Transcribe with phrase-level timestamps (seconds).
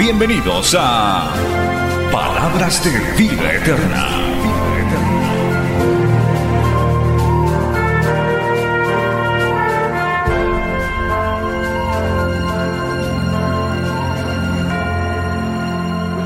[0.00, 1.30] Bienvenidos a
[2.10, 4.06] Palabras de Vida Eterna.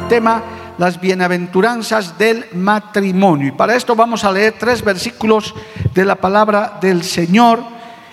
[0.09, 0.45] tema
[0.79, 3.49] las bienaventuranzas del matrimonio.
[3.49, 5.53] Y para esto vamos a leer tres versículos
[5.93, 7.65] de la palabra del Señor.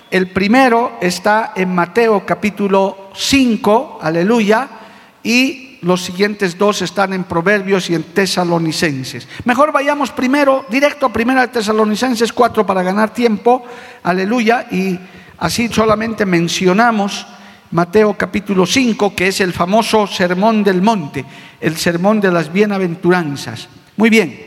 [0.09, 4.80] El primero está en Mateo capítulo 5, aleluya,
[5.23, 9.27] y los siguientes dos están en Proverbios y en Tesalonicenses.
[9.45, 13.63] Mejor vayamos primero, directo a primera de Tesalonicenses 4 para ganar tiempo,
[14.03, 14.99] aleluya, y
[15.39, 17.25] así solamente mencionamos
[17.71, 21.25] Mateo capítulo 5, que es el famoso Sermón del Monte,
[21.59, 23.67] el Sermón de las Bienaventuranzas.
[23.97, 24.45] Muy bien,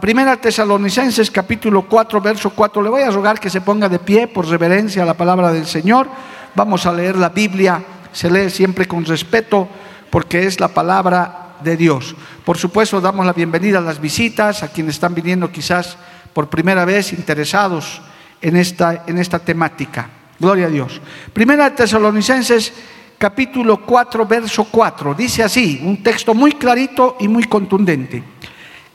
[0.00, 2.80] Primera Tesalonicenses capítulo 4, verso 4.
[2.80, 5.66] Le voy a rogar que se ponga de pie por reverencia a la palabra del
[5.66, 6.06] Señor.
[6.54, 9.68] Vamos a leer la Biblia, se lee siempre con respeto
[10.10, 12.14] porque es la palabra de Dios.
[12.44, 15.96] Por supuesto, damos la bienvenida a las visitas, a quienes están viniendo quizás
[16.32, 18.00] por primera vez interesados
[18.40, 20.08] en esta, en esta temática.
[20.38, 21.00] Gloria a Dios.
[21.32, 22.72] Primera de Tesalonicenses
[23.18, 25.14] capítulo 4, verso 4.
[25.14, 28.22] Dice así, un texto muy clarito y muy contundente.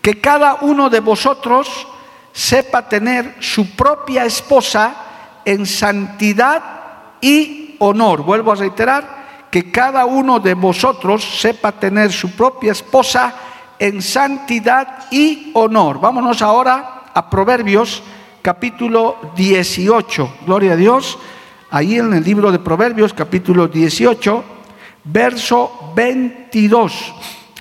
[0.01, 1.87] Que cada uno de vosotros
[2.31, 4.95] sepa tener su propia esposa
[5.45, 6.63] en santidad
[7.21, 8.23] y honor.
[8.23, 13.35] Vuelvo a reiterar, que cada uno de vosotros sepa tener su propia esposa
[13.77, 15.99] en santidad y honor.
[15.99, 18.01] Vámonos ahora a Proverbios
[18.41, 20.37] capítulo 18.
[20.47, 21.19] Gloria a Dios
[21.73, 24.43] ahí en el libro de Proverbios capítulo 18,
[25.05, 27.13] verso 22.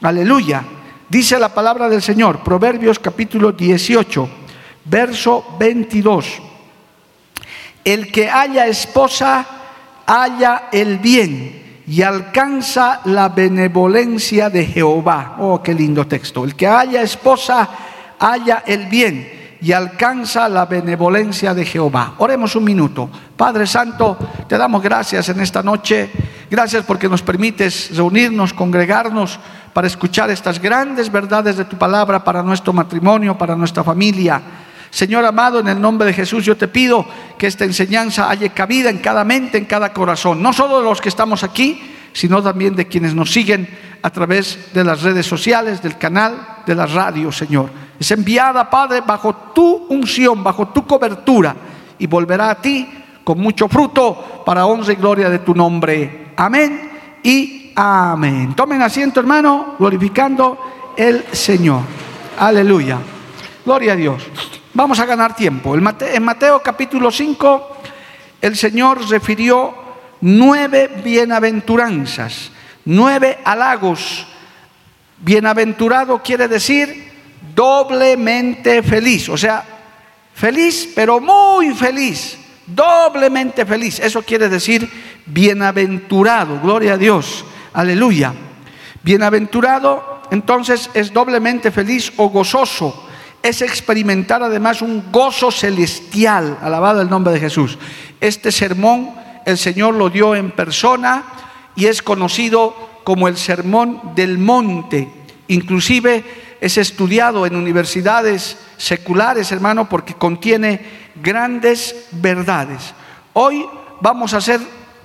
[0.02, 0.64] Aleluya.
[1.08, 4.28] Dice la palabra del Señor, Proverbios capítulo 18,
[4.84, 6.26] verso 22.
[7.84, 9.46] El que haya esposa,
[10.06, 15.36] haya el bien y alcanza la benevolencia de Jehová.
[15.38, 16.44] Oh, qué lindo texto.
[16.44, 17.68] El que haya esposa,
[18.18, 22.14] haya el bien y alcanza la benevolencia de Jehová.
[22.18, 23.08] Oremos un minuto.
[23.36, 24.18] Padre Santo,
[24.48, 26.10] te damos gracias en esta noche.
[26.50, 29.38] Gracias porque nos permites reunirnos, congregarnos
[29.72, 34.42] para escuchar estas grandes verdades de tu palabra para nuestro matrimonio, para nuestra familia.
[34.92, 37.06] Señor amado, en el nombre de Jesús yo te pido
[37.38, 41.00] que esta enseñanza haya cabida en cada mente, en cada corazón, no solo de los
[41.00, 41.80] que estamos aquí,
[42.12, 43.66] sino también de quienes nos siguen
[44.02, 47.70] a través de las redes sociales, del canal, de la radio, Señor.
[47.98, 51.56] Es enviada, Padre, bajo tu unción, bajo tu cobertura,
[51.98, 52.86] y volverá a ti
[53.24, 56.32] con mucho fruto para honra y gloria de tu nombre.
[56.36, 56.90] Amén
[57.22, 58.52] y amén.
[58.54, 61.80] Tomen asiento, hermano, glorificando el Señor.
[62.38, 62.98] Aleluya.
[63.64, 64.22] Gloria a Dios.
[64.74, 65.76] Vamos a ganar tiempo.
[65.76, 67.76] En Mateo capítulo 5,
[68.40, 69.74] el Señor refirió
[70.22, 72.50] nueve bienaventuranzas,
[72.86, 74.26] nueve halagos.
[75.18, 77.12] Bienaventurado quiere decir
[77.54, 79.62] doblemente feliz, o sea,
[80.34, 84.00] feliz, pero muy feliz, doblemente feliz.
[84.00, 84.88] Eso quiere decir
[85.26, 87.44] bienaventurado, gloria a Dios,
[87.74, 88.32] aleluya.
[89.02, 93.10] Bienaventurado entonces es doblemente feliz o gozoso,
[93.42, 97.78] es experimentar además un gozo celestial, alabado el nombre de Jesús.
[98.20, 99.10] Este sermón
[99.44, 101.24] el Señor lo dio en persona
[101.74, 105.10] y es conocido como el sermón del monte.
[105.48, 106.24] Inclusive
[106.60, 110.80] es estudiado en universidades seculares, hermano, porque contiene
[111.16, 112.94] grandes verdades.
[113.32, 113.66] Hoy
[114.00, 114.60] vamos a hacer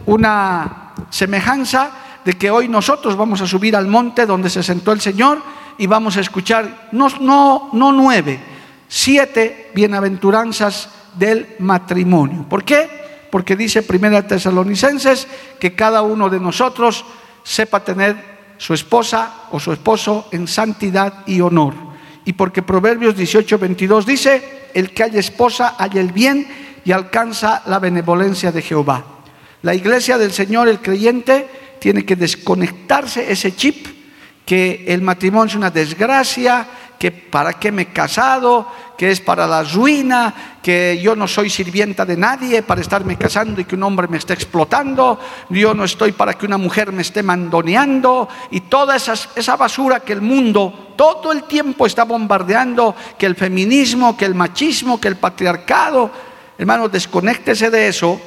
[0.05, 1.91] una semejanza
[2.23, 5.41] de que hoy nosotros vamos a subir al monte donde se sentó el Señor
[5.77, 8.39] y vamos a escuchar, no, no, no nueve,
[8.87, 12.45] siete bienaventuranzas del matrimonio.
[12.49, 12.89] ¿Por qué?
[13.31, 15.27] Porque dice Primera Tesalonicenses
[15.59, 17.05] que cada uno de nosotros
[17.43, 21.73] sepa tener su esposa o su esposo en santidad y honor.
[22.25, 26.47] Y porque Proverbios 18, 22 dice, el que haya esposa haya el bien
[26.83, 29.03] y alcanza la benevolencia de Jehová.
[29.61, 31.47] La iglesia del Señor, el creyente,
[31.79, 33.96] tiene que desconectarse ese chip
[34.47, 36.65] que el matrimonio es una desgracia,
[36.97, 38.65] que para qué me he casado,
[38.97, 40.33] que es para la ruina,
[40.63, 44.17] que yo no soy sirvienta de nadie para estarme casando y que un hombre me
[44.17, 49.15] esté explotando, yo no estoy para que una mujer me esté mandoneando y toda esa,
[49.35, 54.33] esa basura que el mundo todo el tiempo está bombardeando, que el feminismo, que el
[54.33, 56.09] machismo, que el patriarcado,
[56.57, 58.19] hermano, desconéctese de eso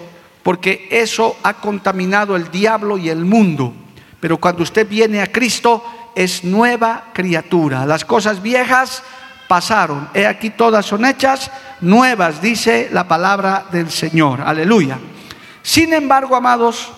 [0.43, 3.72] porque eso ha contaminado el diablo y el mundo.
[4.20, 5.82] Pero cuando usted viene a Cristo,
[6.15, 7.87] es nueva criatura.
[7.87, 9.03] Las cosas viejas
[9.49, 10.09] pasaron.
[10.15, 14.41] He aquí todas son hechas nuevas, dice la palabra del Señor.
[14.41, 14.99] Aleluya.
[15.62, 16.89] Sin embargo, amados,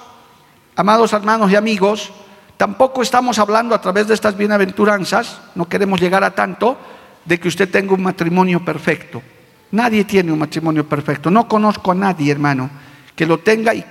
[0.76, 2.12] amados hermanos y amigos,
[2.56, 6.76] tampoco estamos hablando a través de estas bienaventuranzas, no queremos llegar a tanto,
[7.24, 9.22] de que usted tenga un matrimonio perfecto.
[9.70, 11.30] Nadie tiene un matrimonio perfecto.
[11.30, 12.68] No conozco a nadie, hermano,
[13.16, 13.84] que lo tenga y,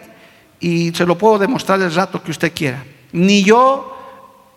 [0.59, 2.83] y se lo puedo demostrar el rato que usted quiera.
[3.13, 3.90] Ni yo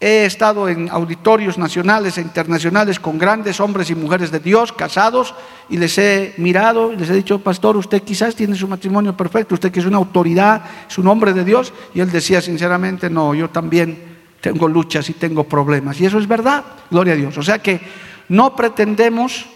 [0.05, 5.35] He estado en auditorios nacionales e internacionales con grandes hombres y mujeres de Dios casados
[5.71, 9.55] y les he mirado y les he dicho, pastor, usted quizás tiene su matrimonio perfecto,
[9.55, 10.61] usted que es una autoridad,
[10.91, 11.73] es un hombre de Dios.
[11.95, 13.97] Y él decía sinceramente, no, yo también
[14.43, 15.99] tengo luchas y tengo problemas.
[15.99, 17.39] Y eso es verdad, gloria a Dios.
[17.39, 17.81] O sea que
[18.29, 19.47] no pretendemos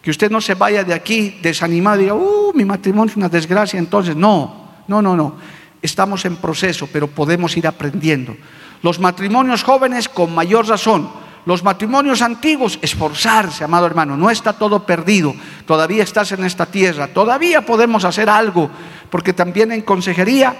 [0.00, 3.28] que usted no se vaya de aquí desanimado y diga, uh, mi matrimonio es una
[3.28, 3.78] desgracia.
[3.78, 5.36] Entonces, no, no, no, no.
[5.82, 8.34] Estamos en proceso, pero podemos ir aprendiendo.
[8.82, 11.10] Los matrimonios jóvenes con mayor razón.
[11.46, 15.34] Los matrimonios antiguos, esforzarse, amado hermano, no está todo perdido,
[15.66, 18.70] todavía estás en esta tierra, todavía podemos hacer algo,
[19.08, 20.54] porque también en consejería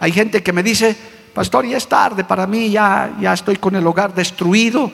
[0.00, 0.96] hay gente que me dice,
[1.34, 4.90] pastor, ya es tarde para mí, ya, ya estoy con el hogar destruido,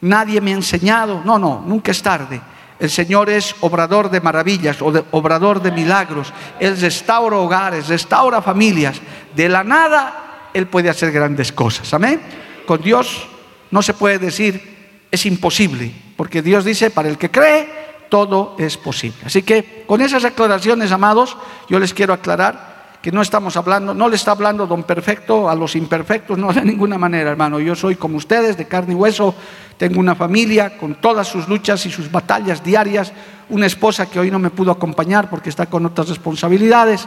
[0.00, 1.22] nadie me ha enseñado.
[1.22, 2.40] No, no, nunca es tarde.
[2.78, 6.32] El Señor es obrador de maravillas, obrador de milagros.
[6.60, 9.00] Él restaura hogares, restaura familias.
[9.34, 11.92] De la nada él puede hacer grandes cosas.
[11.94, 12.20] Amén.
[12.66, 13.26] Con Dios
[13.70, 14.78] no se puede decir
[15.10, 17.68] es imposible, porque Dios dice, para el que cree,
[18.08, 19.18] todo es posible.
[19.24, 21.36] Así que con esas aclaraciones, amados,
[21.68, 25.54] yo les quiero aclarar que no estamos hablando, no le está hablando don perfecto a
[25.54, 27.60] los imperfectos, no de ninguna manera, hermano.
[27.60, 29.34] Yo soy como ustedes, de carne y hueso,
[29.76, 33.12] tengo una familia con todas sus luchas y sus batallas diarias,
[33.50, 37.06] una esposa que hoy no me pudo acompañar porque está con otras responsabilidades,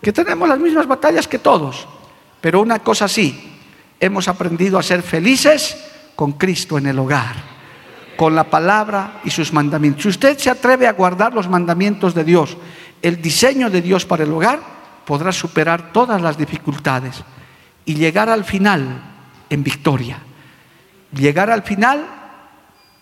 [0.00, 1.88] que tenemos las mismas batallas que todos.
[2.40, 3.56] Pero una cosa sí,
[3.98, 5.76] hemos aprendido a ser felices
[6.14, 7.36] con Cristo en el hogar,
[8.16, 10.02] con la palabra y sus mandamientos.
[10.02, 12.56] Si usted se atreve a guardar los mandamientos de Dios,
[13.02, 14.60] el diseño de Dios para el hogar,
[15.04, 17.22] podrá superar todas las dificultades
[17.84, 19.02] y llegar al final
[19.48, 20.18] en victoria.
[21.12, 22.06] Llegar al final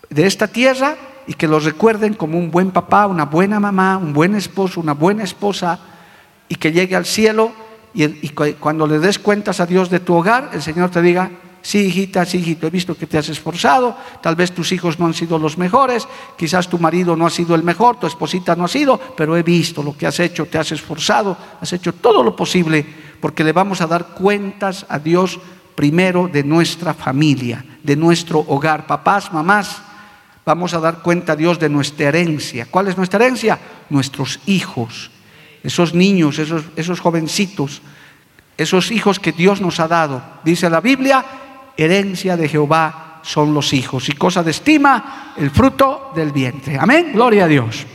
[0.09, 0.95] de esta tierra
[1.27, 4.93] y que lo recuerden como un buen papá, una buena mamá, un buen esposo, una
[4.93, 5.79] buena esposa
[6.47, 7.51] y que llegue al cielo
[7.95, 11.31] y, cuando le des cuentas a Dios de tu hogar, el Señor te diga,
[11.61, 15.05] sí, hijita, sí, hijito, he visto que te has esforzado, tal vez tus hijos no
[15.05, 16.05] han sido los mejores,
[16.37, 19.43] quizás tu marido no ha sido el mejor, tu esposita no ha sido, pero he
[19.43, 22.85] visto lo que has hecho, te has esforzado, has hecho todo lo posible,
[23.21, 25.39] porque le vamos a dar cuentas a Dios
[25.73, 29.81] primero de nuestra familia, de nuestro hogar, papás, mamás.
[30.45, 32.67] Vamos a dar cuenta a Dios de nuestra herencia.
[32.69, 33.57] ¿Cuál es nuestra herencia?
[33.89, 35.09] Nuestros hijos
[35.65, 37.81] esos niños, esos, esos jovencitos,
[38.57, 40.21] esos hijos que Dios nos ha dado.
[40.43, 41.25] Dice la Biblia,
[41.75, 46.77] herencia de Jehová son los hijos y cosa de estima el fruto del vientre.
[46.79, 47.85] Amén, gloria a Dios.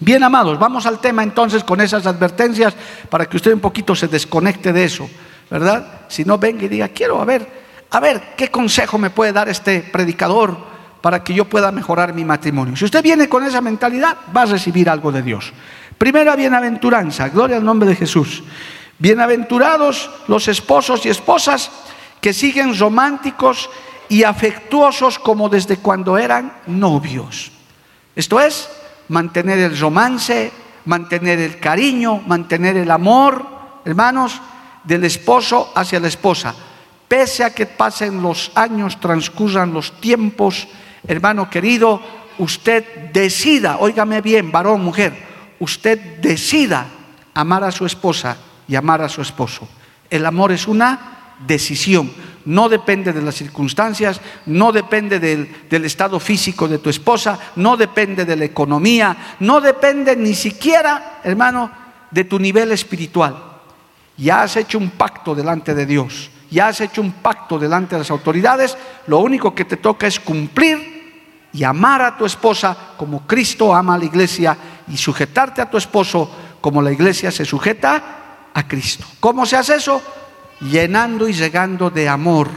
[0.00, 2.74] Bien, amados, vamos al tema entonces con esas advertencias
[3.10, 5.08] para que usted un poquito se desconecte de eso,
[5.50, 6.02] ¿verdad?
[6.08, 7.46] Si no, venga y diga, quiero a ver,
[7.90, 10.56] a ver, ¿qué consejo me puede dar este predicador
[11.02, 12.76] para que yo pueda mejorar mi matrimonio?
[12.76, 15.52] Si usted viene con esa mentalidad, va a recibir algo de Dios.
[15.98, 18.44] Primera bienaventuranza, gloria al nombre de Jesús.
[19.00, 21.72] Bienaventurados los esposos y esposas
[22.20, 23.68] que siguen románticos
[24.08, 27.50] y afectuosos como desde cuando eran novios.
[28.14, 28.70] Esto es,
[29.08, 30.52] mantener el romance,
[30.84, 33.44] mantener el cariño, mantener el amor,
[33.84, 34.40] hermanos,
[34.84, 36.54] del esposo hacia la esposa.
[37.08, 40.68] Pese a que pasen los años, transcurran los tiempos,
[41.08, 42.00] hermano querido,
[42.38, 45.26] usted decida, óigame bien, varón, mujer,
[45.60, 46.86] usted decida
[47.34, 48.36] amar a su esposa
[48.66, 49.68] y amar a su esposo.
[50.10, 52.10] El amor es una decisión,
[52.44, 58.24] no depende de las circunstancias, no depende del, estado físico de tu esposa, no depende
[58.24, 61.70] de la economía, no depende ni siquiera, hermano,
[62.10, 63.36] de tu nivel espiritual.
[64.16, 68.00] Ya has hecho un pacto delante de Dios, ya has hecho un pacto delante de
[68.00, 70.98] las autoridades, lo único que te toca es cumplir
[71.52, 74.56] y amar a tu esposa como Cristo ama a la iglesia
[74.90, 76.30] y sujetarte a tu esposo
[76.60, 79.06] como la iglesia se sujeta a Cristo.
[79.20, 80.02] ¿Cómo se hace eso?
[80.60, 82.48] Llenando y llegando de amor,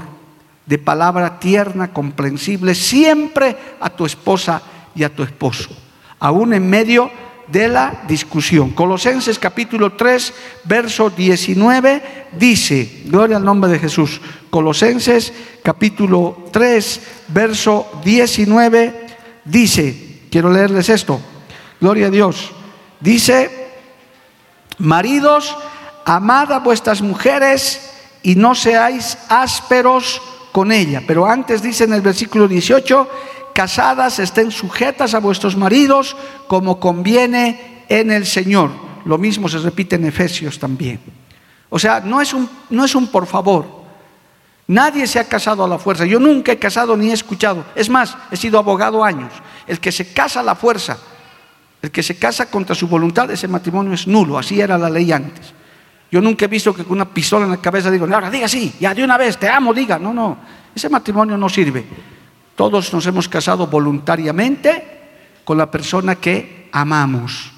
[0.65, 4.61] de palabra tierna, comprensible, siempre a tu esposa
[4.95, 5.69] y a tu esposo,
[6.19, 7.11] aún en medio
[7.47, 8.71] de la discusión.
[8.71, 10.33] Colosenses capítulo 3,
[10.63, 19.05] verso 19 dice, gloria al nombre de Jesús, Colosenses capítulo 3, verso 19
[19.45, 21.19] dice, quiero leerles esto,
[21.81, 22.51] gloria a Dios,
[22.99, 23.71] dice,
[24.77, 25.57] maridos,
[26.05, 30.21] amad a vuestras mujeres y no seáis ásperos
[30.51, 31.01] con ella.
[31.07, 33.09] Pero antes dice en el versículo 18,
[33.53, 36.15] casadas estén sujetas a vuestros maridos
[36.47, 38.69] como conviene en el Señor.
[39.05, 40.99] Lo mismo se repite en Efesios también.
[41.69, 43.81] O sea, no es un, no es un por favor.
[44.67, 46.05] Nadie se ha casado a la fuerza.
[46.05, 47.65] Yo nunca he casado ni he escuchado.
[47.73, 49.33] Es más, he sido abogado años.
[49.65, 50.97] El que se casa a la fuerza,
[51.81, 54.37] el que se casa contra su voluntad, ese matrimonio es nulo.
[54.37, 55.53] Así era la ley antes.
[56.11, 58.75] Yo nunca he visto que con una pistola en la cabeza digo, ahora diga sí,
[58.79, 59.97] ya de una vez, te amo, diga.
[59.97, 60.37] No, no,
[60.75, 61.85] ese matrimonio no sirve.
[62.55, 64.99] Todos nos hemos casado voluntariamente
[65.43, 67.51] con la persona que amamos.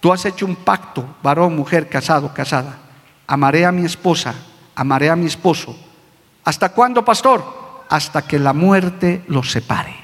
[0.00, 2.78] Tú has hecho un pacto, varón, mujer, casado, casada.
[3.26, 4.34] Amaré a mi esposa,
[4.74, 5.76] amaré a mi esposo.
[6.44, 7.84] ¿Hasta cuándo, pastor?
[7.88, 9.94] Hasta que la muerte los separe.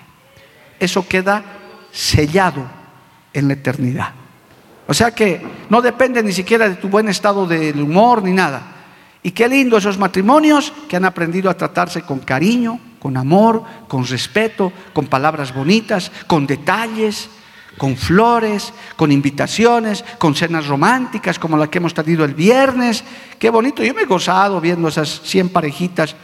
[0.79, 1.43] Eso queda
[1.91, 2.82] sellado
[3.33, 4.11] en la eternidad.
[4.87, 8.63] O sea que no depende ni siquiera de tu buen estado del humor ni nada.
[9.23, 14.05] Y qué lindo esos matrimonios que han aprendido a tratarse con cariño, con amor, con
[14.07, 17.31] respeto, con palabras bonitas, con detalles,
[17.79, 23.05] con flores, con invitaciones, con cenas románticas como la que hemos tenido el viernes.
[23.39, 26.17] Qué bonito, yo me he gozado viendo esas 100 parejitas,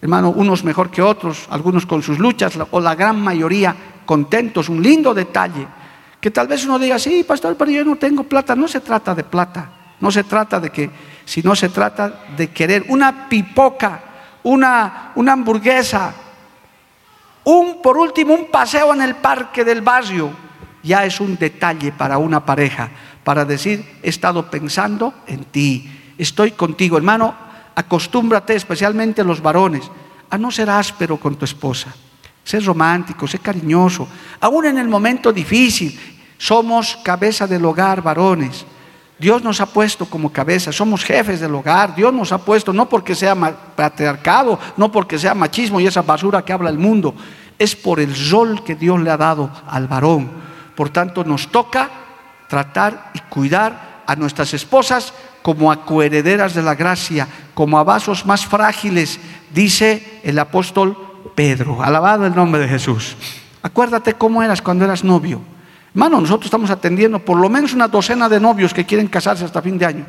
[0.00, 3.74] hermano, unos mejor que otros, algunos con sus luchas, o la gran mayoría
[4.06, 5.66] contentos, un lindo detalle.
[6.20, 8.56] Que tal vez uno diga, sí, pastor, pero yo no tengo plata.
[8.56, 9.70] No se trata de plata,
[10.00, 10.90] no se trata de que,
[11.24, 14.02] sino se trata de querer una pipoca
[14.42, 16.14] una, una hamburguesa,
[17.44, 20.30] un, por último, un paseo en el parque del barrio,
[20.82, 22.90] ya es un detalle para una pareja,
[23.24, 27.34] para decir, he estado pensando en ti, estoy contigo, hermano,
[27.74, 29.90] acostúmbrate, especialmente los varones,
[30.30, 31.94] a no ser áspero con tu esposa,
[32.48, 34.08] ser romántico, ser cariñoso,
[34.40, 36.00] aún en el momento difícil,
[36.38, 38.64] somos cabeza del hogar, varones.
[39.18, 42.88] Dios nos ha puesto como cabeza, somos jefes del hogar, Dios nos ha puesto no
[42.88, 47.14] porque sea patriarcado, no porque sea machismo y esa basura que habla el mundo,
[47.58, 50.30] es por el rol que Dios le ha dado al varón.
[50.74, 51.90] Por tanto, nos toca
[52.48, 55.12] tratar y cuidar a nuestras esposas
[55.42, 59.20] como a coherederas de la gracia, como a vasos más frágiles,
[59.52, 61.82] dice el apóstol Pedro.
[61.82, 63.16] Alabado el nombre de Jesús.
[63.62, 65.40] Acuérdate cómo eras cuando eras novio.
[65.94, 69.62] Hermano, nosotros estamos atendiendo por lo menos una docena de novios que quieren casarse hasta
[69.62, 70.06] fin de año.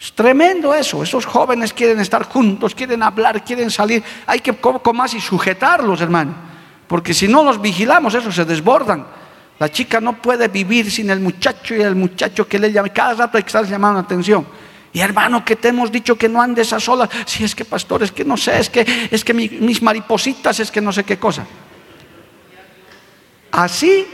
[0.00, 1.02] Es tremendo eso.
[1.02, 4.02] Esos jóvenes quieren estar juntos, quieren hablar, quieren salir.
[4.26, 6.34] Hay que poco más y sujetarlos, hermano.
[6.86, 9.06] Porque si no los vigilamos, eso se desbordan.
[9.58, 12.88] La chica no puede vivir sin el muchacho y el muchacho que le llama.
[12.90, 14.44] Cada rato hay que estar llamando la atención.
[14.94, 17.10] Y hermano, que te hemos dicho que no andes a solas.
[17.26, 20.70] Si es que, pastor, es que no sé, es que, es que mis maripositas, es
[20.70, 21.44] que no sé qué cosa.
[23.50, 24.06] Así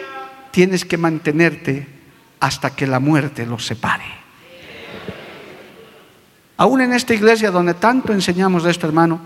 [0.50, 1.86] tienes que mantenerte
[2.40, 4.06] hasta que la muerte los separe.
[6.56, 9.20] Aún en esta iglesia donde tanto enseñamos de esto, hermano,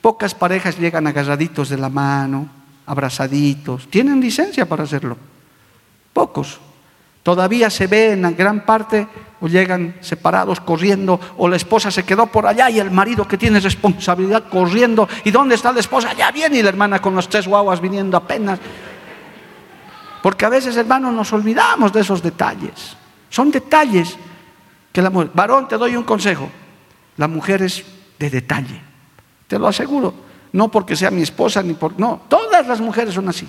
[0.00, 2.48] pocas parejas llegan agarraditos de la mano,
[2.86, 3.88] abrazaditos.
[3.88, 5.16] Tienen licencia para hacerlo.
[6.12, 6.58] Pocos.
[7.22, 9.06] Todavía se ve en gran parte
[9.40, 13.38] o llegan separados corriendo o la esposa se quedó por allá y el marido que
[13.38, 15.08] tiene responsabilidad corriendo.
[15.24, 16.12] ¿Y dónde está la esposa?
[16.14, 18.58] Ya viene y la hermana con los tres guaguas viniendo apenas.
[20.22, 22.96] Porque a veces, hermanos, nos olvidamos de esos detalles.
[23.28, 24.16] Son detalles
[24.92, 25.30] que la mujer...
[25.34, 26.48] Varón, te doy un consejo.
[27.16, 27.84] La mujer es
[28.18, 28.80] de detalle.
[29.46, 30.14] Te lo aseguro.
[30.52, 31.98] No porque sea mi esposa ni por...
[31.98, 33.48] No, todas las mujeres son así.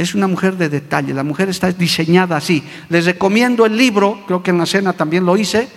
[0.00, 1.12] Es una mujer de detalle.
[1.12, 2.64] La mujer está diseñada así.
[2.88, 5.68] Les recomiendo el libro, creo que en la cena también lo hice.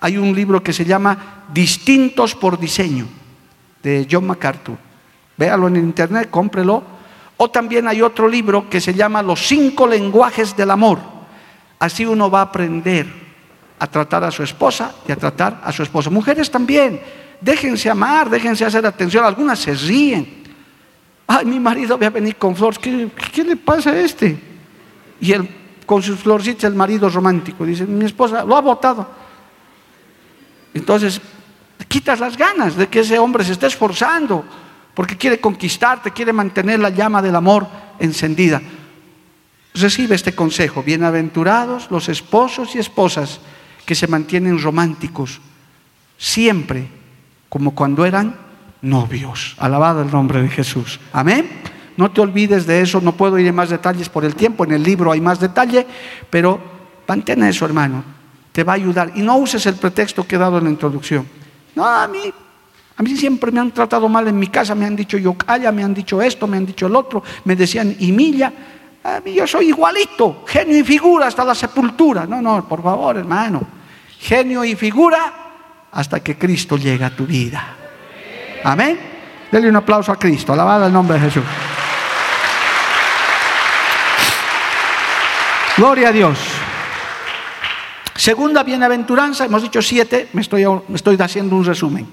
[0.00, 3.06] Hay un libro que se llama Distintos por Diseño,
[3.82, 4.76] de John MacArthur.
[5.38, 6.84] Véalo en internet, cómprelo
[7.38, 10.98] o también hay otro libro que se llama Los cinco lenguajes del amor.
[11.78, 13.06] Así uno va a aprender
[13.78, 16.10] a tratar a su esposa y a tratar a su esposo.
[16.10, 17.00] Mujeres también,
[17.40, 19.24] déjense amar, déjense hacer atención.
[19.24, 20.43] Algunas se ríen.
[21.26, 22.78] Ay, mi marido va a venir con flores.
[22.78, 24.38] ¿Qué, le pasa a este?
[25.20, 25.48] Y él,
[25.86, 29.08] con sus florcitas, el marido romántico, dice, mi esposa lo ha votado.
[30.74, 31.20] Entonces,
[31.88, 34.44] quitas las ganas de que ese hombre se esté esforzando
[34.94, 37.66] porque quiere conquistarte, quiere mantener la llama del amor
[37.98, 38.60] encendida.
[39.74, 43.40] Recibe este consejo, bienaventurados los esposos y esposas
[43.84, 45.40] que se mantienen románticos,
[46.16, 46.88] siempre
[47.48, 48.43] como cuando eran
[48.84, 49.56] novios.
[49.58, 51.00] Alabado el nombre de Jesús.
[51.12, 51.48] Amén.
[51.96, 54.72] No te olvides de eso, no puedo ir en más detalles por el tiempo, en
[54.72, 55.86] el libro hay más detalle,
[56.28, 56.60] pero
[57.06, 58.02] mantén eso, hermano,
[58.50, 59.12] te va a ayudar.
[59.14, 61.26] Y no uses el pretexto que he dado en la introducción.
[61.76, 62.32] No, a mí,
[62.96, 65.70] a mí siempre me han tratado mal en mi casa, me han dicho yo calla,
[65.70, 68.52] me han dicho esto, me han dicho el otro, me decían y milla.
[69.04, 72.26] A mí yo soy igualito, genio y figura hasta la sepultura.
[72.26, 73.62] No, no, por favor, hermano.
[74.18, 75.32] Genio y figura
[75.92, 77.83] hasta que Cristo llega a tu vida.
[78.64, 78.98] Amén.
[79.52, 80.52] Dele un aplauso a Cristo.
[80.52, 81.44] Alabado el nombre de Jesús.
[85.76, 86.38] Gloria a Dios.
[88.16, 92.08] Segunda bienaventuranza, hemos dicho siete, me estoy, me estoy haciendo un resumen.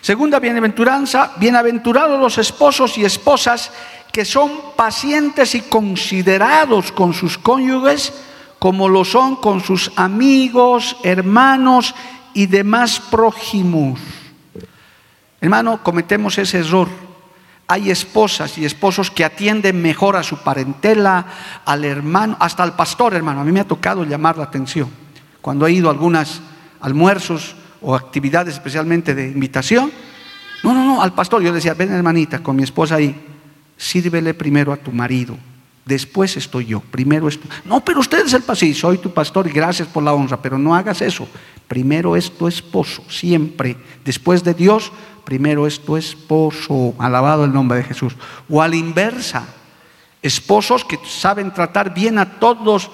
[0.00, 3.72] Segunda bienaventuranza, bienaventurados los esposos y esposas
[4.12, 8.12] que son pacientes y considerados con sus cónyuges
[8.64, 11.94] como lo son con sus amigos, hermanos
[12.32, 14.00] y demás prójimos.
[15.44, 16.88] Hermano, cometemos ese error.
[17.68, 21.26] Hay esposas y esposos que atienden mejor a su parentela,
[21.66, 23.42] al hermano, hasta al pastor, hermano.
[23.42, 24.88] A mí me ha tocado llamar la atención.
[25.42, 26.40] Cuando he ido a algunos
[26.80, 29.92] almuerzos o actividades especialmente de invitación,
[30.62, 31.42] no, no, no, al pastor.
[31.42, 33.14] Yo decía, ven hermanita, con mi esposa ahí,
[33.76, 35.36] sírvele primero a tu marido,
[35.84, 37.46] después estoy yo, primero esto.
[37.66, 40.56] No, pero usted es el pastor, soy tu pastor y gracias por la honra, pero
[40.56, 41.28] no hagas eso.
[41.68, 43.76] Primero es tu esposo, siempre.
[44.04, 44.90] Después de Dios,
[45.24, 46.94] primero es tu esposo.
[46.98, 48.14] Alabado el nombre de Jesús.
[48.48, 49.44] O a la inversa,
[50.22, 52.90] esposos que saben tratar bien a todos,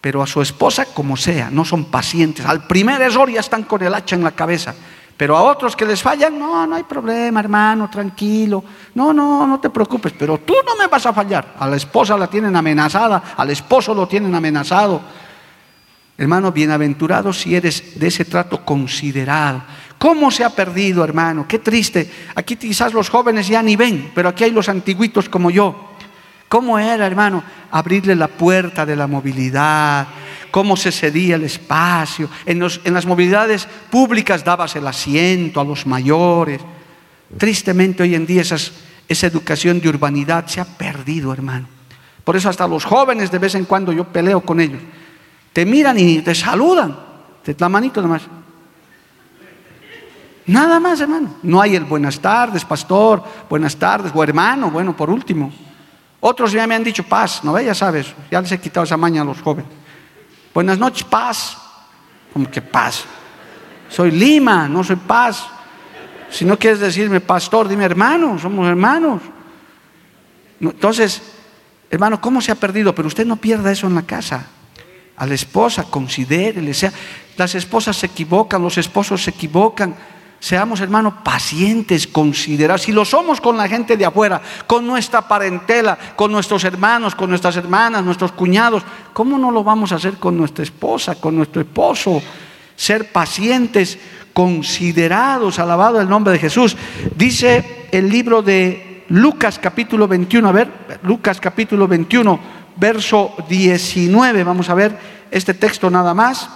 [0.00, 2.46] pero a su esposa como sea, no son pacientes.
[2.46, 4.74] Al primer error ya están con el hacha en la cabeza.
[5.18, 8.62] Pero a otros que les fallan, no, no hay problema, hermano, tranquilo.
[8.94, 11.56] No, no, no te preocupes, pero tú no me vas a fallar.
[11.58, 15.00] A la esposa la tienen amenazada, al esposo lo tienen amenazado.
[16.18, 19.62] Hermano, bienaventurado si eres de ese trato considerado.
[19.98, 21.46] ¿Cómo se ha perdido, hermano?
[21.46, 22.10] Qué triste.
[22.34, 25.94] Aquí quizás los jóvenes ya ni ven, pero aquí hay los antiguitos como yo.
[26.48, 27.44] ¿Cómo era, hermano?
[27.70, 30.08] Abrirle la puerta de la movilidad,
[30.50, 32.28] cómo se cedía el espacio.
[32.46, 36.60] En, las movilidades públicas dabas el asiento a los mayores.
[37.36, 41.68] Tristemente hoy en día esa educación de urbanidad se ha perdido, hermano.
[42.24, 44.80] Por eso hasta los jóvenes de vez en cuando yo peleo con ellos.
[45.58, 46.96] Te miran y te saludan.
[47.42, 48.22] Te la manito nomás.
[50.46, 51.34] Nada más, hermano.
[51.42, 55.52] No hay el buenas tardes, pastor, buenas tardes, o hermano, bueno, por último.
[56.20, 57.64] Otros ya me han dicho paz, ¿no ve?
[57.64, 59.68] Ya sabes, ya les he quitado esa maña a los jóvenes.
[60.54, 61.58] Buenas noches, paz.
[62.32, 63.02] Como que paz.
[63.88, 65.44] Soy Lima, no soy paz.
[66.30, 69.22] Si no quieres decirme pastor, dime hermano, somos hermanos.
[70.60, 71.20] Entonces,
[71.90, 72.94] hermano, ¿cómo se ha perdido?
[72.94, 74.50] Pero usted no pierda eso en la casa.
[75.18, 76.72] A la esposa, considérele.
[76.72, 76.92] Sea,
[77.36, 79.94] las esposas se equivocan, los esposos se equivocan.
[80.40, 82.82] Seamos, hermanos, pacientes, considerados.
[82.82, 87.28] Si lo somos con la gente de afuera, con nuestra parentela, con nuestros hermanos, con
[87.28, 91.60] nuestras hermanas, nuestros cuñados, ¿cómo no lo vamos a hacer con nuestra esposa, con nuestro
[91.60, 92.22] esposo?
[92.76, 93.98] Ser pacientes,
[94.32, 96.76] considerados, alabado el nombre de Jesús.
[97.16, 100.70] Dice el libro de Lucas capítulo 21, a ver,
[101.02, 102.38] Lucas capítulo 21,
[102.78, 104.98] verso 19, vamos a ver
[105.30, 106.48] este texto nada más.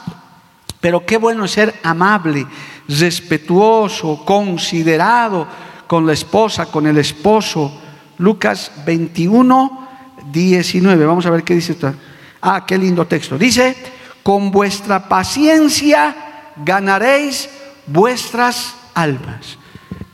[0.81, 2.47] Pero qué bueno es ser amable,
[2.89, 5.47] respetuoso, considerado
[5.87, 7.81] con la esposa, con el esposo.
[8.19, 9.89] Lucas 21,
[10.33, 11.07] 19.
[11.07, 11.95] Vamos a ver qué dice esto.
[12.41, 13.39] Ah, qué lindo texto.
[13.39, 13.77] Dice,
[14.23, 16.17] con vuestra paciencia
[16.57, 17.49] ganaréis
[17.87, 19.59] vuestras almas.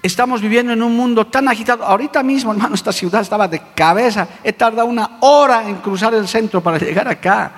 [0.02, 1.84] Estamos viviendo en un mundo tan agitado.
[1.84, 4.28] Ahorita mismo, hermano, esta ciudad estaba de cabeza.
[4.44, 7.52] He tardado una hora en cruzar el centro para llegar acá.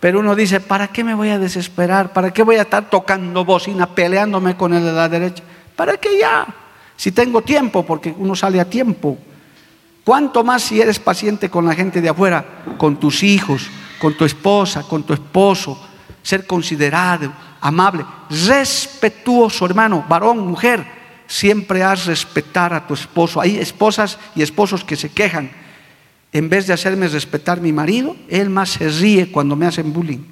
[0.00, 2.12] Pero uno dice, ¿para qué me voy a desesperar?
[2.12, 5.44] ¿Para qué voy a estar tocando bocina, peleándome con el de la derecha?
[5.76, 6.44] ¿Para qué ya?
[6.96, 9.16] Si tengo tiempo, porque uno sale a tiempo.
[10.02, 12.44] ¿Cuánto más si eres paciente con la gente de afuera,
[12.76, 13.70] con tus hijos,
[14.00, 15.78] con tu esposa, con tu esposo?
[16.20, 21.01] Ser considerado, amable, respetuoso, hermano, varón, mujer.
[21.32, 23.40] Siempre has respetar a tu esposo.
[23.40, 25.50] Hay esposas y esposos que se quejan
[26.32, 30.24] en vez de hacerme respetar mi marido, él más se ríe cuando me hacen bullying.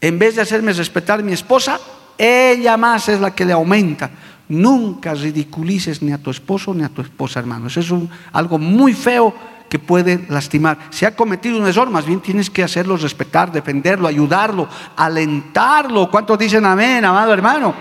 [0.00, 1.78] En vez de hacerme respetar mi esposa,
[2.18, 4.10] ella más es la que le aumenta.
[4.48, 7.68] Nunca ridiculices ni a tu esposo ni a tu esposa, hermano.
[7.68, 7.92] Eso es
[8.32, 9.32] algo muy feo
[9.68, 10.78] que puede lastimar.
[10.90, 16.10] Si ha cometido un error, más bien tienes que hacerlo respetar, defenderlo, ayudarlo, alentarlo.
[16.10, 17.74] ¿Cuántos dicen amén, amado hermano?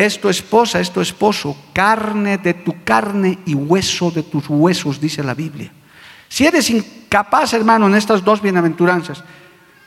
[0.00, 4.98] Es tu esposa, es tu esposo, carne de tu carne y hueso de tus huesos,
[4.98, 5.70] dice la Biblia.
[6.26, 9.22] Si eres incapaz, hermano, en estas dos bienaventuranzas,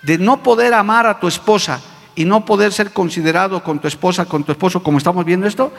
[0.04, 1.82] de no poder amar a tu esposa
[2.14, 5.74] y no poder ser considerado con tu esposa, con tu esposo, como estamos viendo esto,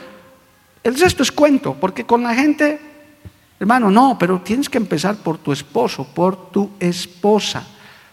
[0.82, 2.80] El resto es cuento, porque con la gente,
[3.60, 7.62] hermano, no, pero tienes que empezar por tu esposo, por tu esposa,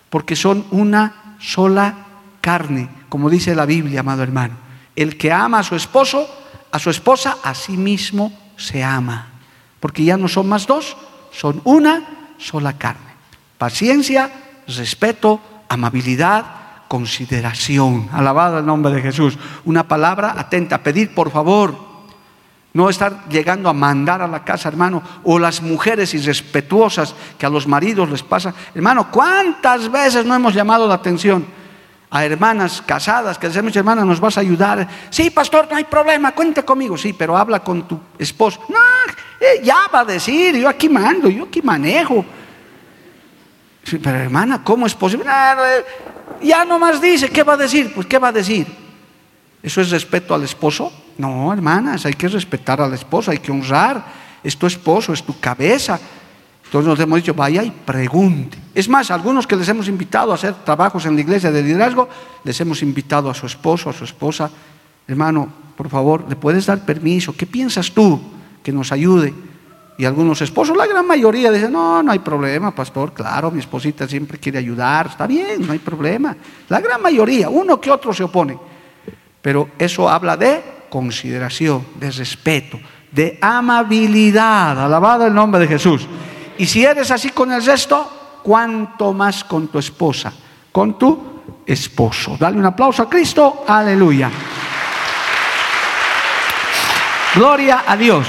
[0.07, 1.95] porque son una sola
[2.41, 4.70] carne, como dice la Biblia, amado hermano.
[4.95, 6.27] El que ama a su esposo,
[6.71, 9.27] a su esposa, a sí mismo se ama,
[9.80, 10.95] porque ya no son más dos,
[11.32, 13.12] son una sola carne.
[13.58, 14.32] Paciencia,
[14.67, 16.45] respeto, amabilidad,
[16.88, 18.10] consideración.
[18.12, 19.38] Alabado el nombre de Jesús.
[19.63, 21.91] Una palabra atenta, pedir por favor.
[22.73, 27.49] No estar llegando a mandar a la casa, hermano, o las mujeres irrespetuosas que a
[27.49, 28.54] los maridos les pasa.
[28.73, 31.45] Hermano, ¿cuántas veces no hemos llamado la atención
[32.13, 34.86] a hermanas casadas que decimos, hermana, nos vas a ayudar?
[35.10, 36.97] Sí, pastor, no hay problema, cuente conmigo.
[36.97, 38.62] Sí, pero habla con tu esposo.
[38.67, 38.78] No,
[39.39, 42.26] eh, ya va a decir, yo aquí mando, yo aquí manejo.
[43.84, 45.26] Sí, pero hermana, ¿cómo es posible?
[45.26, 45.86] Eh,
[46.43, 47.93] ya nomás dice, ¿qué va a decir?
[47.93, 48.67] Pues, ¿qué va a decir?
[49.63, 50.91] ¿Eso es respeto al esposo?
[51.17, 54.04] No, hermanas, hay que respetar al esposo, hay que honrar.
[54.43, 55.97] Es tu esposo, es tu cabeza.
[56.71, 58.57] Entonces nos hemos dicho, vaya y pregunte.
[58.73, 62.07] Es más, algunos que les hemos invitado a hacer trabajos en la iglesia de liderazgo,
[62.45, 64.49] les hemos invitado a su esposo, a su esposa.
[65.05, 67.36] Hermano, por favor, ¿le puedes dar permiso?
[67.36, 68.21] ¿Qué piensas tú
[68.63, 69.34] que nos ayude?
[69.97, 74.07] Y algunos esposos, la gran mayoría, dicen, no, no hay problema, pastor, claro, mi esposita
[74.07, 76.38] siempre quiere ayudar, está bien, no hay problema.
[76.69, 78.57] La gran mayoría, uno que otro se opone.
[79.41, 82.79] Pero eso habla de consideración, de respeto,
[83.12, 86.07] de amabilidad, alabado el nombre de Jesús.
[86.62, 90.32] Y si eres así con el resto, cuánto más con tu esposa,
[90.71, 91.19] con tu
[91.65, 92.38] esposo.
[92.39, 94.30] Dale un aplauso a Cristo, aleluya.
[97.34, 98.28] Gloria a Dios.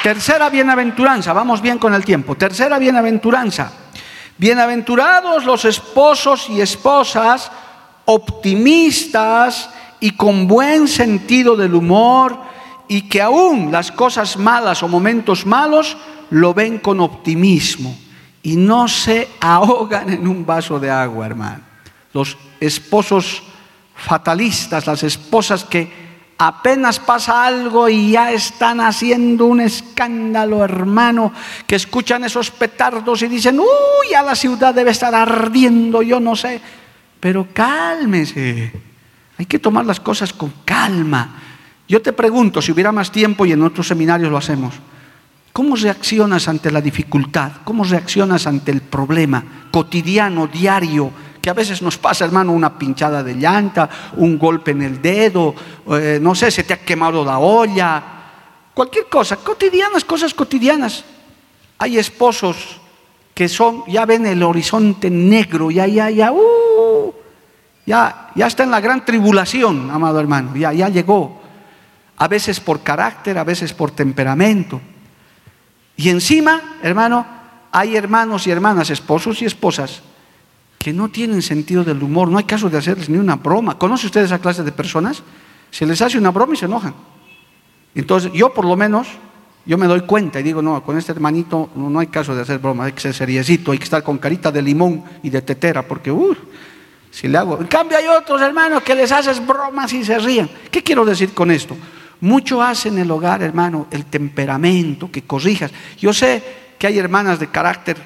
[0.00, 2.36] Tercera bienaventuranza, vamos bien con el tiempo.
[2.36, 3.72] Tercera bienaventuranza.
[4.38, 7.50] Bienaventurados los esposos y esposas
[8.04, 12.38] optimistas y con buen sentido del humor
[12.86, 15.96] y que aún las cosas malas o momentos malos
[16.30, 17.96] lo ven con optimismo
[18.42, 21.60] y no se ahogan en un vaso de agua, hermano.
[22.12, 23.42] Los esposos
[23.94, 31.32] fatalistas, las esposas que apenas pasa algo y ya están haciendo un escándalo, hermano,
[31.66, 33.66] que escuchan esos petardos y dicen, uy,
[34.10, 36.60] ya la ciudad debe estar ardiendo, yo no sé.
[37.20, 38.72] Pero cálmese,
[39.36, 41.42] hay que tomar las cosas con calma.
[41.86, 44.74] Yo te pregunto, si hubiera más tiempo y en otros seminarios lo hacemos,
[45.52, 47.52] ¿cómo reaccionas ante la dificultad?
[47.64, 51.12] ¿Cómo reaccionas ante el problema cotidiano, diario?
[51.40, 55.54] que a veces nos pasa, hermano, una pinchada de llanta, un golpe en el dedo,
[55.90, 58.02] eh, no sé, se te ha quemado la olla,
[58.74, 61.04] cualquier cosa, cotidianas, cosas cotidianas.
[61.78, 62.78] Hay esposos
[63.34, 67.14] que son, ya ven el horizonte negro, ya, ya, ya, uh,
[67.86, 71.40] ya, ya está en la gran tribulación, amado hermano, ya, ya llegó.
[72.18, 74.78] A veces por carácter, a veces por temperamento.
[76.00, 77.26] Y encima, hermano,
[77.70, 80.00] hay hermanos y hermanas, esposos y esposas,
[80.78, 82.30] que no tienen sentido del humor.
[82.30, 83.76] No hay caso de hacerles ni una broma.
[83.76, 85.22] ¿Conoce usted esa clase de personas?
[85.70, 86.94] Se les hace una broma y se enojan.
[87.94, 89.08] Entonces, yo por lo menos,
[89.66, 92.60] yo me doy cuenta y digo, no, con este hermanito no, hay caso de hacer
[92.60, 95.86] broma, hay que ser seriecito, hay que estar con carita de limón y de tetera,
[95.86, 96.34] porque, uh,
[97.10, 97.60] si le hago...
[97.60, 100.48] En cambio hay otros hermanos que les haces bromas y se ríen.
[100.70, 101.76] ¿Qué quiero decir con esto?
[102.20, 105.72] Mucho hace en el hogar, hermano, el temperamento, que corrijas.
[105.98, 106.42] Yo sé
[106.78, 107.96] que hay hermanas de carácter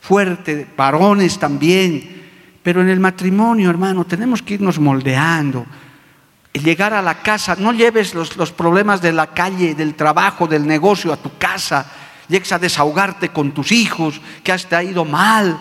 [0.00, 2.24] fuerte, varones también.
[2.62, 5.66] Pero en el matrimonio, hermano, tenemos que irnos moldeando.
[6.52, 10.66] Llegar a la casa, no lleves los, los problemas de la calle, del trabajo, del
[10.66, 11.86] negocio a tu casa.
[12.28, 15.58] Llegues a desahogarte con tus hijos, que has te ido mal.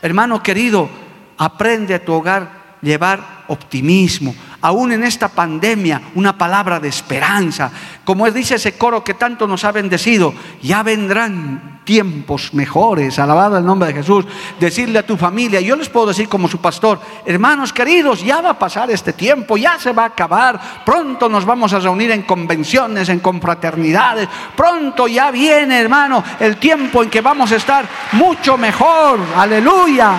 [0.00, 0.88] Hermano querido,
[1.36, 7.70] aprende a tu hogar llevar optimismo, aún en esta pandemia, una palabra de esperanza.
[8.04, 13.64] Como dice ese coro que tanto nos ha bendecido, ya vendrán tiempos mejores, alabado el
[13.64, 14.26] nombre de Jesús.
[14.60, 18.50] Decirle a tu familia, yo les puedo decir como su pastor, hermanos queridos, ya va
[18.50, 22.22] a pasar este tiempo, ya se va a acabar, pronto nos vamos a reunir en
[22.22, 28.58] convenciones, en confraternidades, pronto ya viene, hermano, el tiempo en que vamos a estar mucho
[28.58, 30.12] mejor, aleluya.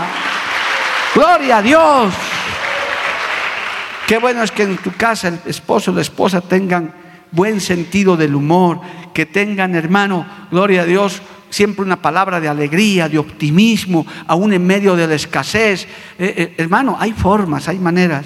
[1.13, 2.38] Gloria a Dios.
[4.09, 6.91] Qué bueno es que en tu casa el esposo o la esposa tengan
[7.29, 8.81] buen sentido del humor,
[9.13, 14.65] que tengan, hermano, gloria a Dios, siempre una palabra de alegría, de optimismo, aún en
[14.65, 15.83] medio de la escasez.
[16.17, 18.25] Eh, eh, hermano, hay formas, hay maneras.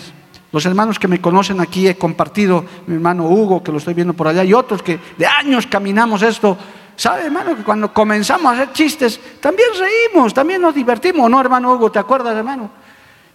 [0.54, 4.14] Los hermanos que me conocen aquí he compartido, mi hermano Hugo, que lo estoy viendo
[4.14, 6.58] por allá, y otros que de años caminamos esto.
[6.96, 11.74] ¿Sabe, hermano, que cuando comenzamos a hacer chistes, también reímos, también nos divertimos, ¿no, hermano
[11.74, 11.92] Hugo?
[11.92, 12.83] ¿Te acuerdas, hermano?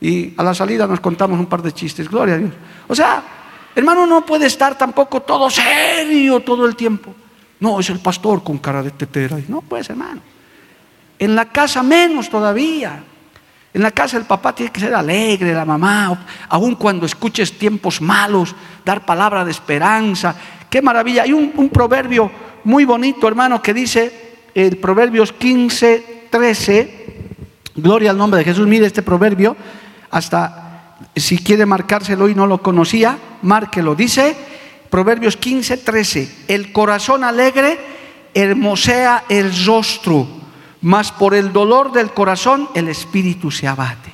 [0.01, 2.53] Y a la salida nos contamos un par de chistes, gloria a Dios.
[2.87, 3.23] O sea,
[3.79, 7.15] Hermano, no puede estar tampoco todo serio todo el tiempo.
[7.61, 9.39] No, es el pastor con cara de tetera.
[9.47, 10.21] No, pues hermano.
[11.17, 13.05] En la casa menos todavía.
[13.73, 18.01] En la casa el papá tiene que ser alegre, la mamá, aun cuando escuches tiempos
[18.01, 18.53] malos,
[18.85, 20.35] dar palabra de esperanza.
[20.69, 21.23] Qué maravilla.
[21.23, 22.29] Hay un, proverbio
[22.65, 27.07] muy bonito, hermano, que dice, el Proverbios 15, 13,
[27.77, 29.57] gloria al nombre de Jesús, mire este proverbio,
[30.11, 33.95] hasta si quiere marcárselo y no lo conocía, márquelo.
[33.95, 34.37] Dice,
[34.91, 37.79] Proverbios 15, 13, el corazón alegre
[38.35, 40.39] hermosea el rostro
[40.81, 44.13] mas por el dolor del corazón el espíritu se abate.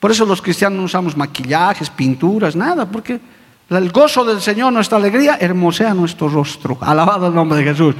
[0.00, 3.20] Por eso los cristianos no usamos maquillajes, pinturas, nada, porque
[3.70, 6.76] el gozo del Señor, nuestra alegría, hermosea nuestro rostro.
[6.80, 7.94] Alabado el nombre de Jesús.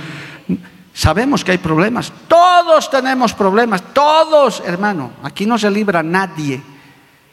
[0.92, 6.60] Sabemos que hay problemas, todos tenemos problemas, todos, hermano, aquí no se libra nadie.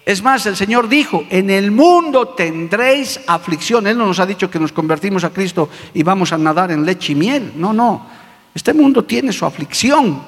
[0.10, 3.86] Es más, el Señor dijo, en el mundo tendréis aflicción.
[3.86, 6.84] Él no nos ha dicho que nos convertimos a Cristo y vamos a nadar en
[6.84, 7.54] leche y miel.
[7.56, 8.08] No, no.
[8.56, 10.19] Este mundo tiene su aflicción.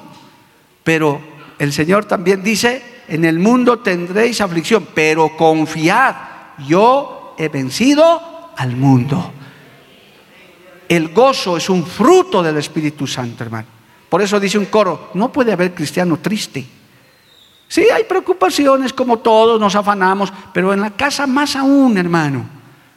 [0.84, 1.20] Pero
[1.58, 6.14] el Señor también dice, en el mundo tendréis aflicción, pero confiad,
[6.64, 9.32] yo he vencido al mundo.
[10.88, 13.66] El gozo es un fruto del Espíritu Santo, hermano.
[14.08, 16.81] Por eso dice un coro, no puede haber cristiano triste.
[17.72, 22.44] Sí, hay preocupaciones como todos, nos afanamos, pero en la casa más aún, hermano.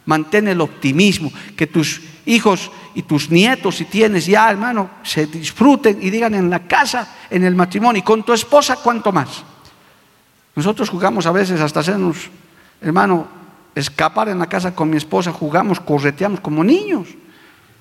[0.04, 6.00] Mantén el optimismo, que tus hijos y tus nietos, si tienes ya, hermano, se disfruten
[6.02, 9.46] y digan en la casa, en el matrimonio, y con tu esposa, ¿cuánto más?
[10.54, 12.30] Nosotros jugamos a veces hasta hacernos,
[12.82, 13.30] hermano,
[13.76, 17.08] escapar en la casa con mi esposa, jugamos, correteamos como niños.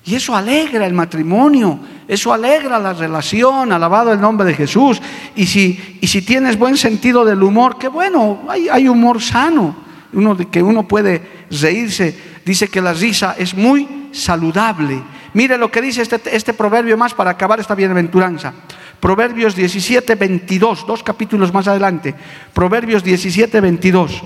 [0.05, 5.01] Y eso alegra el matrimonio, eso alegra la relación, alabado el nombre de Jesús.
[5.35, 9.75] Y si, y si tienes buen sentido del humor, qué bueno, hay, hay humor sano,
[10.13, 12.35] uno que uno puede reírse.
[12.45, 15.01] Dice que la risa es muy saludable.
[15.33, 18.53] Mire lo que dice este, este proverbio más para acabar esta bienaventuranza.
[18.99, 22.15] Proverbios 17, 22, dos capítulos más adelante.
[22.53, 24.23] Proverbios 17, 22.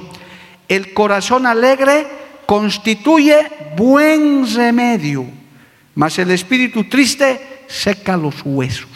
[0.67, 2.05] El corazón alegre
[2.45, 5.25] constituye buen remedio,
[5.99, 8.87] mas el espíritu triste seca los huesos.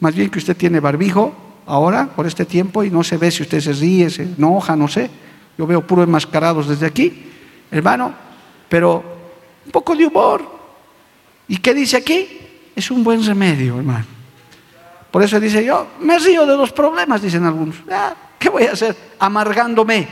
[0.00, 3.42] Más bien que usted tiene barbijo ahora, por este tiempo, y no se ve si
[3.42, 5.08] usted se ríe, se enoja, no sé.
[5.56, 7.24] Yo veo puro enmascarados desde aquí,
[7.70, 8.12] hermano,
[8.68, 9.02] pero
[9.64, 10.44] un poco de humor.
[11.48, 12.38] ¿Y qué dice aquí?
[12.76, 14.04] Es un buen remedio, hermano.
[15.10, 17.76] Por eso dice yo, me río de los problemas, dicen algunos.
[17.90, 18.94] Ah, ¿Qué voy a hacer?
[19.18, 20.06] Amargándome.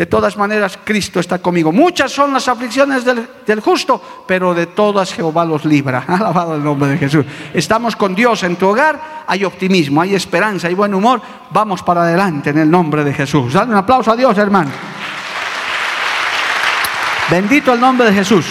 [0.00, 1.72] De todas maneras, Cristo está conmigo.
[1.72, 6.02] Muchas son las aflicciones del, justo, pero de todas Jehová los libra.
[6.08, 7.26] Alabado el nombre de Jesús.
[7.52, 11.20] Estamos con Dios en tu hogar, hay optimismo, hay esperanza, hay buen humor.
[11.50, 13.52] Vamos para adelante en el nombre de Jesús.
[13.52, 14.70] Dale un aplauso a Dios, hermano.
[17.30, 18.46] Bendito el nombre de Jesús.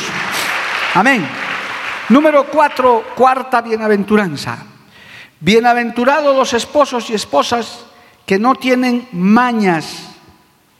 [0.93, 1.27] Amén.
[2.09, 4.55] Número cuatro, cuarta bienaventuranza.
[5.39, 7.85] Bienaventurados los esposos y esposas
[8.27, 10.08] que no tienen mañas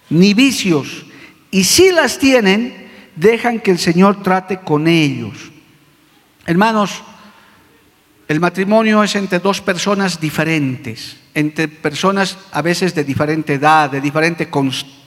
[0.10, 1.06] ni vicios,
[1.52, 5.52] y si las tienen, dejan que el Señor trate con ellos.
[6.46, 7.04] Hermanos,
[8.28, 14.02] el matrimonio es entre dos personas diferentes, entre personas a veces de diferente edad, de
[14.02, 14.50] diferente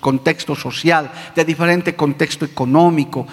[0.01, 3.27] contexto social, de diferente contexto económico.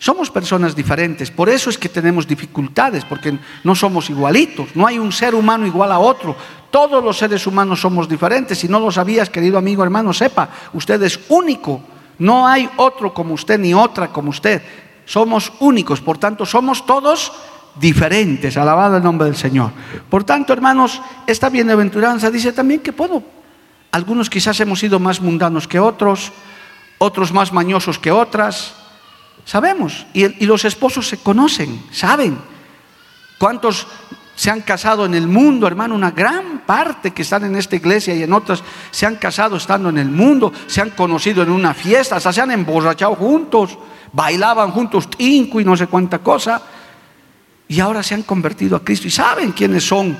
[0.00, 4.98] Somos personas diferentes, por eso es que tenemos dificultades, porque no somos igualitos, no hay
[4.98, 6.34] un ser humano igual a otro,
[6.70, 11.02] todos los seres humanos somos diferentes, si no lo sabías, querido amigo hermano, sepa, usted
[11.02, 11.82] es único,
[12.18, 14.62] no hay otro como usted ni otra como usted,
[15.04, 17.30] somos únicos, por tanto somos todos
[17.74, 18.56] diferentes.
[18.56, 19.70] Alabado el nombre del Señor.
[20.08, 23.22] Por tanto, hermanos, esta bienaventuranza dice también que puedo.
[23.92, 26.32] Algunos quizás hemos sido más mundanos que otros,
[26.98, 28.79] otros más mañosos que otras.
[29.50, 30.06] Sabemos.
[30.12, 32.38] Y, los esposos se conocen, saben.
[33.36, 33.84] ¿Cuántos
[34.36, 35.96] se han casado en el mundo, hermano?
[35.96, 39.88] Una gran parte que están en esta iglesia y en otras se han casado estando
[39.88, 43.76] en el mundo, se han conocido en una fiesta, se han emborrachado juntos,
[44.12, 46.62] bailaban juntos tinco y no sé cuánta cosa
[47.66, 50.16] y ahora se han convertido a Cristo y saben quiénes son,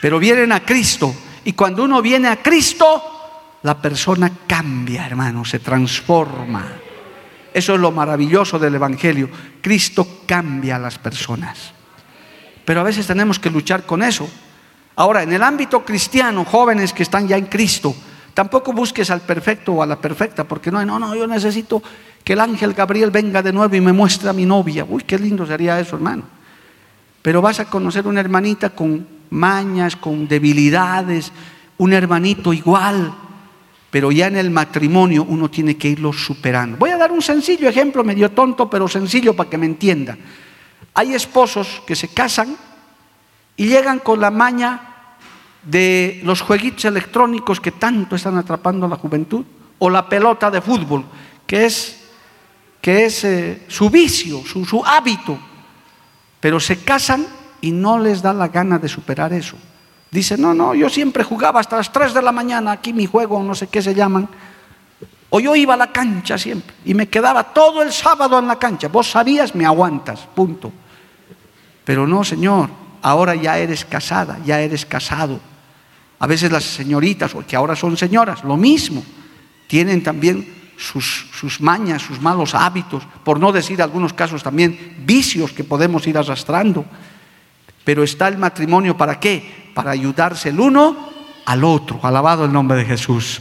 [0.00, 1.12] pero vienen a Cristo.
[1.44, 6.81] Y cuando uno viene a Cristo, la persona cambia, hermano, se transforma.
[7.54, 9.28] Eso es lo maravilloso del Evangelio.
[9.60, 11.72] Cristo cambia a las personas.
[12.64, 14.28] Pero a veces tenemos que luchar con eso.
[14.96, 17.94] Ahora, en el ámbito cristiano, jóvenes que están ya en Cristo,
[18.34, 21.82] tampoco busques al perfecto o a la perfecta, porque no, no, no, yo necesito
[22.22, 24.86] que el ángel Gabriel venga de nuevo y me muestre a mi novia.
[24.88, 26.24] Uy, qué lindo sería eso, hermano.
[27.22, 31.32] Pero vas a conocer una hermanita con mañas, con debilidades,
[31.78, 33.14] un hermanito igual.
[33.92, 36.78] Pero ya en el matrimonio uno tiene que irlo superando.
[36.78, 40.16] Voy a dar un sencillo ejemplo, medio tonto, pero sencillo para que me entienda.
[40.94, 42.56] Hay esposos que se casan
[43.54, 45.18] y llegan con la maña
[45.62, 49.44] de los jueguitos electrónicos que tanto están atrapando a la juventud,
[49.78, 51.04] o la pelota de fútbol,
[51.46, 52.00] que es,
[52.80, 55.38] que es eh, su vicio, su, su hábito,
[56.40, 57.26] pero se casan
[57.60, 59.58] y no les da la gana de superar eso.
[60.12, 63.42] Dice, no, no, yo siempre jugaba hasta las 3 de la mañana, aquí mi juego,
[63.42, 64.28] no sé qué se llaman.
[65.30, 68.58] O yo iba a la cancha siempre y me quedaba todo el sábado en la
[68.58, 68.88] cancha.
[68.88, 70.70] Vos sabías, me aguantas, punto.
[71.82, 72.68] Pero no, Señor,
[73.00, 75.40] ahora ya eres casada, ya eres casado.
[76.18, 79.02] A veces las señoritas, que ahora son señoras, lo mismo,
[79.66, 85.52] tienen también sus, sus mañas, sus malos hábitos, por no decir algunos casos también vicios
[85.52, 86.84] que podemos ir arrastrando.
[87.82, 89.61] Pero está el matrimonio para qué?
[89.74, 91.10] Para ayudarse el uno
[91.44, 92.00] al otro.
[92.02, 93.40] Alabado el nombre de Jesús.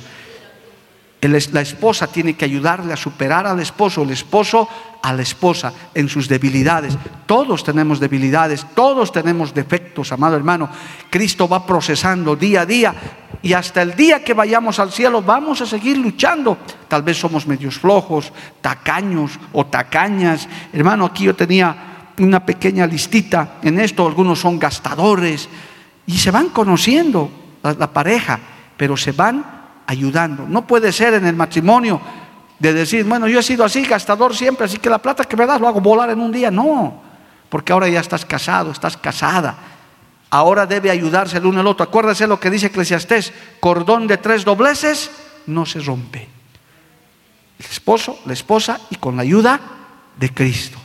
[1.22, 4.68] La esposa tiene que ayudarle a superar al esposo, el esposo
[5.04, 6.98] a la esposa en sus debilidades.
[7.28, 10.68] Todos tenemos debilidades, todos tenemos defectos, amado hermano.
[11.12, 12.96] Cristo va procesando día a día
[13.44, 16.58] y hasta el día que vayamos al cielo vamos a seguir luchando.
[16.88, 20.50] Tal vez somos medios flojos, tacaños o tacañas.
[20.74, 25.48] Hermano, aquí yo tenía una pequeña listita en esto, algunos son gastadores
[26.12, 27.32] y se van conociendo
[27.64, 28.38] la, pareja,
[28.76, 29.46] pero se van
[29.88, 30.46] ayudando.
[30.46, 32.02] No puede ser en el matrimonio
[32.60, 35.46] de decir, bueno, yo he sido así, gastador siempre, así que la plata que me
[35.46, 36.52] das lo hago volar en un día.
[36.52, 37.02] No,
[37.48, 39.56] porque ahora ya estás casado, estás casada.
[40.30, 41.86] Ahora debe ayudarse el uno al otro.
[41.86, 45.12] Acuérdese lo que dice Eclesiastés, cordón de tres dobleces
[45.48, 46.28] no se rompe.
[47.58, 49.60] El esposo, la esposa y con la ayuda
[50.18, 50.78] de Cristo.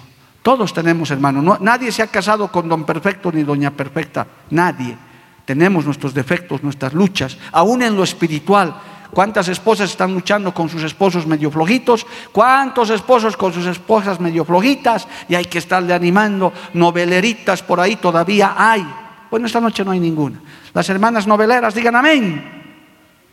[0.43, 1.61] Todos tenemos hermanos.
[1.61, 4.25] nadie se ha casado con don perfecto ni doña perfecta.
[4.51, 5.06] Nadie.
[5.47, 8.75] Tenemos nuestros defectos, nuestras luchas, aún en lo espiritual.
[9.13, 12.05] ¿Cuántas esposas están luchando con sus esposos medio flojitos?
[12.33, 15.07] ¿Cuántos esposos con sus esposas medio flojitas?
[15.29, 16.53] Y hay que estarle animando.
[16.75, 18.85] Noveleritas por ahí todavía hay.
[19.31, 20.41] Bueno, esta noche no hay ninguna.
[20.75, 22.75] Las hermanas noveleras digan amén.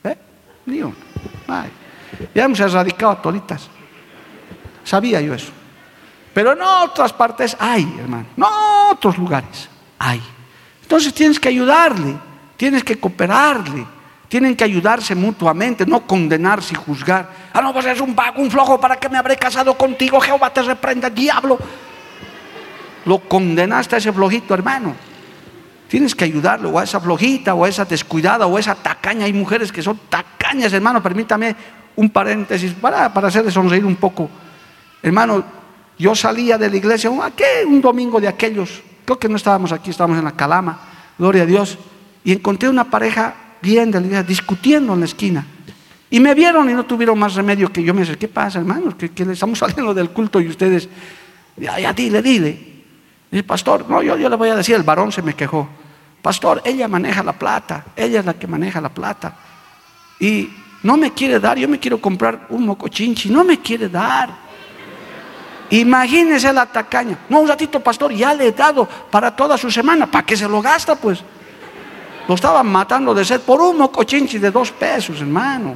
[0.04, 0.18] ¿Eh?
[2.36, 3.68] Ya hemos erradicado toditas.
[4.84, 5.52] Sabía yo eso.
[6.34, 8.28] Pero en otras partes hay, hermano.
[8.38, 8.44] En
[8.92, 10.22] otros lugares hay.
[10.94, 12.16] Entonces tienes que ayudarle,
[12.56, 13.84] tienes que cooperarle,
[14.30, 17.28] tienen que ayudarse mutuamente, no condenarse y juzgar.
[17.52, 20.22] Ah, no, pues eres un vago, un flojo, ¿para qué me habré casado contigo?
[20.22, 21.58] Jehová te reprenda, diablo.
[23.06, 24.94] Lo condenaste a ese flojito, hermano.
[25.88, 29.26] Tienes que ayudarlo, o a esa flojita, o a esa descuidada, o a esa tacaña.
[29.26, 31.02] Hay mujeres que son tacañas, hermano.
[31.02, 31.56] Permítame
[31.96, 34.30] un paréntesis para, para hacerle sonreír un poco.
[35.02, 35.44] Hermano,
[35.98, 37.66] yo salía de la iglesia, ¿qué?
[37.66, 40.80] un domingo de aquellos, creo que no estábamos aquí, estábamos en la Calama,
[41.18, 41.78] gloria a Dios,
[42.24, 45.46] y encontré una pareja bien de la iglesia discutiendo en la esquina.
[46.10, 48.96] Y me vieron y no tuvieron más remedio que yo me dije, ¿qué pasa, hermanos?
[48.96, 50.88] Que, le estamos saliendo del culto y ustedes,
[51.58, 52.74] ya, dile, dile.
[53.32, 55.68] Y pastor, no, yo, yo le voy a decir, el varón se me quejó.
[56.22, 59.36] Pastor, ella maneja la plata, ella es la que maneja la plata.
[60.20, 60.50] Y
[60.84, 64.43] no me quiere dar, yo me quiero comprar un mocochinchi, no me quiere dar.
[65.70, 67.18] Imagínese la tacaña.
[67.30, 70.10] No, un ratito, pastor, ya le he dado para toda su semana.
[70.10, 71.24] ¿Para qué se lo gasta, pues?
[72.28, 75.76] Lo estaban matando de sed por un mocochinchi de dos pesos, hermano.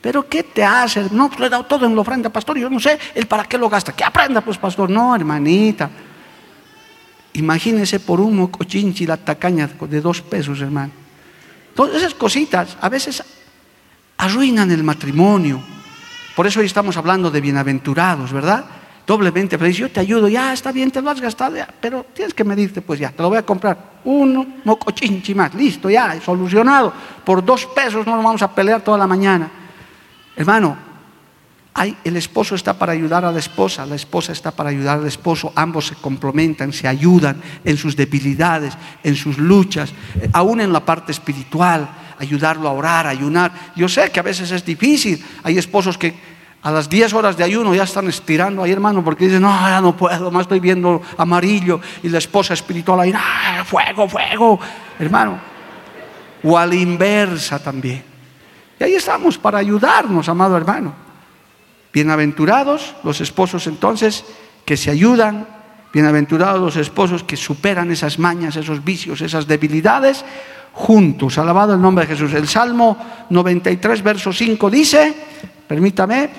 [0.00, 1.08] Pero ¿qué te hace?
[1.10, 2.58] No, pues le he dado todo en la ofrenda, pastor.
[2.58, 3.92] Yo no sé, él para qué lo gasta.
[3.92, 4.90] Que aprenda, pues, pastor.
[4.90, 5.90] No, hermanita.
[7.34, 10.92] Imagínese por un mocochinchi la tacaña de dos pesos, hermano.
[11.74, 13.22] Todas esas cositas a veces
[14.16, 15.62] arruinan el matrimonio
[16.38, 18.64] por eso hoy estamos hablando de bienaventurados, ¿verdad?
[19.04, 19.76] Doblemente feliz.
[19.76, 23.00] Yo te ayudo, ya está bien, te lo has gastado, pero tienes que medirte, pues
[23.00, 23.98] ya, te lo voy a comprar.
[24.04, 26.92] Uno mocochinchi más, listo, ya, solucionado.
[27.24, 29.50] Por dos pesos no nos vamos a pelear toda la mañana.
[30.36, 30.78] Hermano,
[31.74, 35.08] hay, el esposo está para ayudar a la esposa, la esposa está para ayudar al
[35.08, 40.72] esposo, ambos se complementan, se ayudan en sus debilidades, en sus luchas, eh, aún en
[40.72, 41.88] la parte espiritual
[42.18, 43.52] ayudarlo a orar, a ayunar.
[43.76, 45.24] Yo sé que a veces es difícil.
[45.42, 46.14] Hay esposos que
[46.62, 49.80] a las 10 horas de ayuno ya están estirando ahí, hermano, porque dicen, no, ya
[49.80, 51.80] no puedo, más estoy viendo amarillo.
[52.02, 54.58] Y la esposa espiritual ahí, ah, fuego, fuego,
[54.98, 55.38] hermano.
[56.42, 58.02] O a la inversa también.
[58.78, 60.94] Y ahí estamos para ayudarnos, amado hermano.
[61.92, 64.24] Bienaventurados los esposos entonces
[64.64, 65.48] que se ayudan,
[65.92, 70.24] bienaventurados los esposos que superan esas mañas, esos vicios, esas debilidades,
[70.78, 71.36] juntos.
[71.38, 72.32] Alabado el nombre de Jesús.
[72.32, 72.96] El Salmo
[73.30, 75.14] 93, verso 5 dice,
[75.66, 76.30] permítame,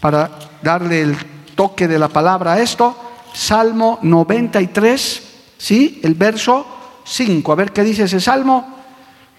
[0.00, 0.30] para
[0.62, 1.16] darle el
[1.54, 2.96] toque de la palabra a esto,
[3.34, 5.22] Salmo 93,
[5.58, 6.00] ¿sí?
[6.02, 6.66] El verso
[7.04, 7.52] 5.
[7.52, 8.74] A ver qué dice ese Salmo.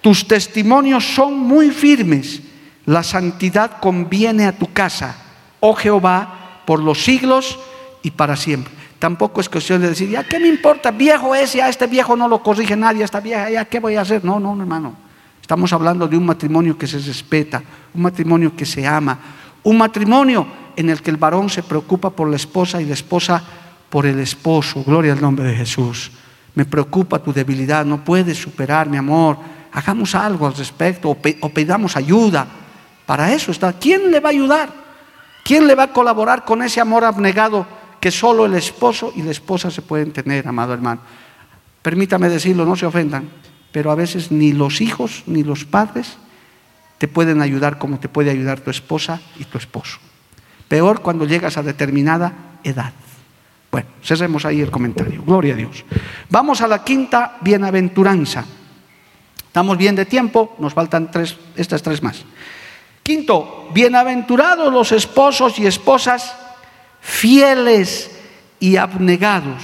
[0.01, 2.41] Tus testimonios son muy firmes,
[2.85, 5.15] La santidad conviene a tu casa,
[5.59, 7.57] oh Jehová, por los siglos
[8.03, 8.71] y para siempre.
[9.05, 10.89] Tampoco es cuestión de decir, ya, ¿qué me importa?
[10.89, 14.01] Viejo es, ya este viejo no lo corrige nadie, esta vieja, ya, ¿qué voy a
[14.01, 14.25] hacer?
[14.25, 14.95] No, no, hermano.
[15.39, 17.61] Estamos hablando de un matrimonio que se respeta,
[17.93, 19.19] un matrimonio que se ama,
[19.61, 23.43] un matrimonio en el que el varón se preocupa por la esposa y la esposa
[23.91, 24.83] por el esposo.
[24.83, 26.11] Gloria al nombre de Jesús.
[26.55, 29.37] Me preocupa tu debilidad, no puedes superar, mi amor.
[29.71, 32.47] Hagamos algo al respecto o, pidamos ayuda.
[33.05, 33.71] Para eso está.
[33.73, 34.69] ¿Quién le va a ayudar?
[35.43, 39.31] ¿Quién le va a colaborar con ese amor abnegado que solo el esposo y la
[39.31, 41.01] esposa se pueden tener, amado hermano?
[41.81, 43.27] Permítame decirlo, no se ofendan,
[43.71, 46.17] pero a veces ni los hijos ni los padres
[46.99, 49.97] te pueden ayudar como te puede ayudar tu esposa y tu esposo.
[50.67, 52.93] Peor cuando llegas a determinada edad.
[53.71, 55.23] Bueno, cerremos ahí el comentario.
[55.23, 55.83] Gloria a Dios.
[56.29, 58.45] Vamos a la quinta bienaventuranza.
[59.47, 62.23] Estamos bien de tiempo, nos faltan tres, estas tres más.
[63.01, 66.44] Quinto, bienaventurados los esposos y esposas
[67.05, 68.09] fieles
[68.59, 69.61] y abnegados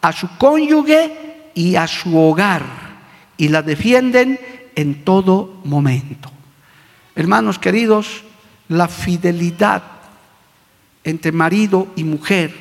[0.00, 2.62] a su cónyuge y a su hogar
[3.36, 4.40] y la defienden
[4.74, 6.30] en todo momento.
[7.14, 8.24] Hermanos queridos,
[8.68, 9.82] la fidelidad
[11.04, 12.54] entre marido y mujer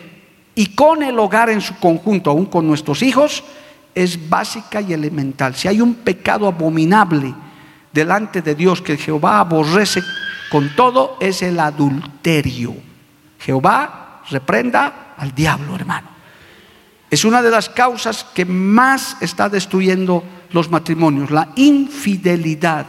[0.54, 3.42] y con el hogar en su conjunto, aún con nuestros hijos,
[3.96, 5.56] es básica y elemental.
[5.56, 7.34] Si hay un pecado abominable
[7.94, 10.02] delante de Dios que Jehová aborrece
[10.52, 12.76] con todo, es el adulterio.
[13.40, 16.20] Jehová reprenda al diablo, hermano.
[17.10, 22.86] Es una de las causas que más está destruyendo los matrimonios, la infidelidad.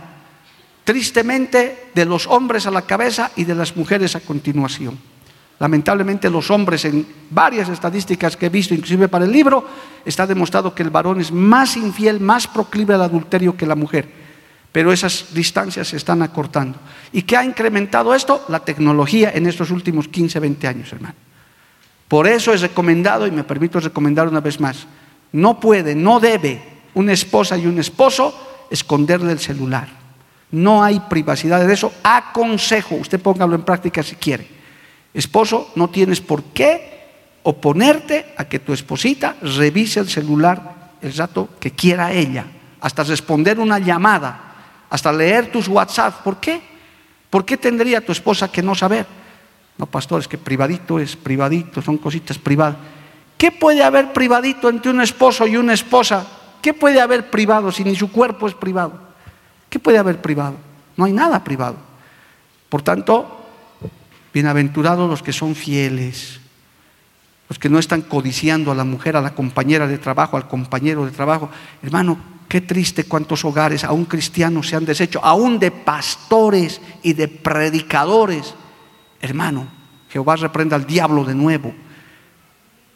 [0.84, 4.98] Tristemente, de los hombres a la cabeza y de las mujeres a continuación.
[5.58, 9.66] Lamentablemente los hombres, en varias estadísticas que he visto, inclusive para el libro,
[10.04, 14.08] está demostrado que el varón es más infiel, más proclive al adulterio que la mujer.
[14.72, 16.78] Pero esas distancias se están acortando.
[17.12, 18.44] ¿Y qué ha incrementado esto?
[18.48, 21.14] La tecnología en estos últimos 15, 20 años, hermano.
[22.10, 24.84] Por eso es recomendado, y me permito recomendar una vez más,
[25.30, 26.60] no puede, no debe
[26.94, 28.34] una esposa y un esposo
[28.68, 29.86] esconderle el celular.
[30.50, 31.92] No hay privacidad de eso.
[32.02, 34.48] Aconsejo, usted póngalo en práctica si quiere
[35.14, 41.50] Esposo, no tienes por qué oponerte a que tu esposita revise el celular el rato
[41.60, 42.44] que quiera ella,
[42.80, 44.56] hasta responder una llamada,
[44.90, 46.24] hasta leer tus WhatsApp.
[46.24, 46.60] ¿Por qué?
[47.30, 49.06] ¿Por qué tendría tu esposa que no saber?
[49.80, 52.76] No, pastor, es que privadito es privadito, son cositas privadas.
[53.38, 56.26] ¿Qué puede haber privadito entre un esposo y una esposa?
[56.60, 58.92] ¿Qué puede haber privado si ni su cuerpo es privado?
[59.70, 60.56] ¿Qué puede haber privado?
[60.96, 61.76] No hay nada privado.
[62.68, 63.40] Por tanto,
[64.32, 66.38] Bienaventurados los que son fieles,
[67.48, 71.04] los que no están codiciando a la mujer, a la compañera de trabajo, al compañero
[71.04, 71.50] de trabajo.
[71.82, 72.16] Hermano,
[72.48, 78.54] qué triste cuántos hogares, aún cristianos, se han deshecho, aún de pastores y de predicadores.
[79.20, 79.68] Hermano,
[80.08, 81.72] Jehová reprenda al diablo de nuevo.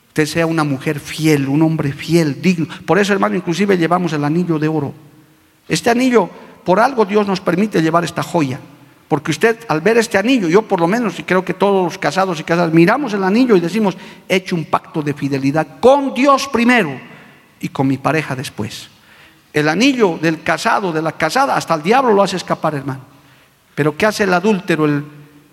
[0.08, 2.66] Usted sea una mujer fiel, un hombre fiel, digno.
[2.86, 4.94] Por eso, hermano, inclusive llevamos el anillo de oro.
[5.68, 6.30] Este anillo,
[6.64, 8.60] por algo Dios nos permite llevar esta joya.
[9.08, 11.98] Porque usted al ver este anillo, yo por lo menos, y creo que todos los
[11.98, 13.96] casados y casadas, miramos el anillo y decimos,
[14.28, 16.98] he hecho un pacto de fidelidad con Dios primero
[17.60, 18.88] y con mi pareja después.
[19.52, 23.00] El anillo del casado, de la casada, hasta el diablo lo hace escapar, hermano.
[23.74, 25.04] Pero ¿qué hace el adúltero, el,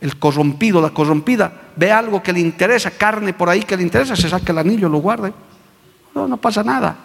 [0.01, 1.69] el corrompido, la corrompida?
[1.75, 4.89] Ve algo que le interesa, carne por ahí que le interesa, se saca el anillo,
[4.89, 5.31] lo guarda.
[6.13, 6.97] No, no pasa nada.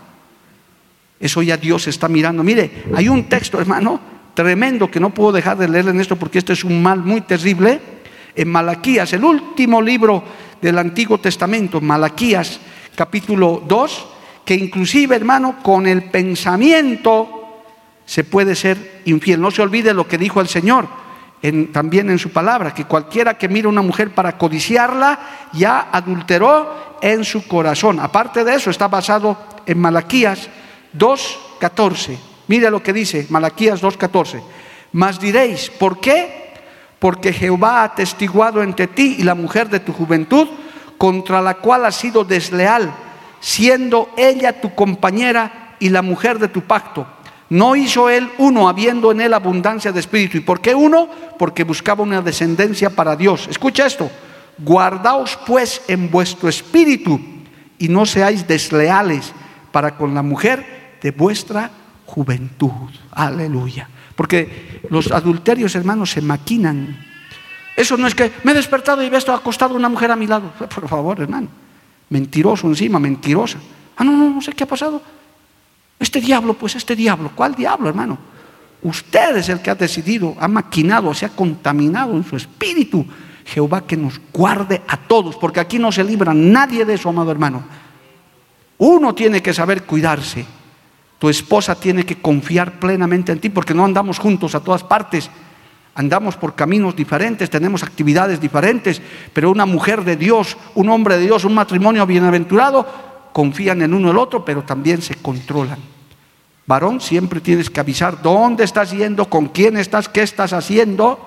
[1.21, 2.43] Eso ya Dios está mirando.
[2.43, 4.01] Mire, hay un texto, hermano,
[4.35, 7.21] tremendo que no puedo dejar de leerle en esto porque esto es un mal muy
[7.21, 7.81] terrible.
[8.35, 10.23] En Malaquías, el último libro
[10.61, 12.61] del Antiguo Testamento, Malaquías
[12.95, 14.07] capítulo 2,
[14.45, 17.63] que inclusive, hermano, con el pensamiento
[18.05, 19.41] se puede ser infiel.
[19.41, 21.06] No se olvide lo que dijo el Señor
[21.73, 25.19] también en su palabra, que cualquiera que mire a una mujer para codiciarla
[25.53, 28.01] ya adulteró en su corazón.
[28.01, 29.37] Aparte de eso, está basado
[29.67, 30.49] en Malaquías
[30.97, 32.17] 2.14.
[32.49, 34.43] Mire lo que dice Malaquías 2.14.
[34.93, 36.55] Mas diréis, ¿por qué?
[36.99, 40.49] Porque Jehová ha testiguado entre ti y la mujer de tu juventud,
[40.97, 42.91] contra la cual has sido desleal,
[43.41, 47.07] siendo ella tu compañera y la mujer de tu pacto.
[47.49, 50.39] No hizo él uno, habiendo en él abundancia de espíritu.
[50.39, 51.09] ¿Y por qué uno?
[51.39, 53.47] Porque buscaba una descendencia para Dios.
[53.49, 54.11] Escucha esto.
[54.59, 57.21] Guardaos pues en vuestro espíritu
[57.79, 59.33] y no seáis desleales
[59.71, 61.71] para con la mujer de vuestra
[62.07, 62.91] juventud.
[63.13, 63.89] Aleluya.
[64.17, 66.97] Porque los adulterios, hermanos, se maquinan.
[67.77, 70.51] Eso no es que me he despertado y veo acostado una mujer a mi lado.
[70.75, 71.49] Por favor, hermano.
[72.09, 73.59] Mentiroso encima, mentirosa.
[73.97, 75.03] Ah, no, no, no sé qué ha pasado.
[75.99, 77.33] Este diablo, pues este diablo.
[77.35, 78.19] ¿Cuál diablo, hermano?
[78.83, 83.07] Usted es el que ha decidido, ha maquinado, se ha contaminado en su espíritu.
[83.47, 87.31] Jehová que nos guarde a todos, porque aquí no se libra nadie de eso, amado
[87.31, 87.65] hermano.
[88.79, 90.45] Uno tiene que saber cuidarse.
[91.19, 95.31] Tu esposa tiene que confiar plenamente en ti, porque no andamos juntos a todas partes.
[95.95, 99.01] Andamos por caminos diferentes, tenemos actividades diferentes,
[99.33, 102.87] pero una mujer de Dios, un hombre de Dios, un matrimonio bienaventurado,
[103.37, 105.79] confían en uno el otro, pero también se controlan.
[106.67, 111.21] Varón, siempre tienes que avisar dónde estás yendo, con quién estás, qué estás haciendo.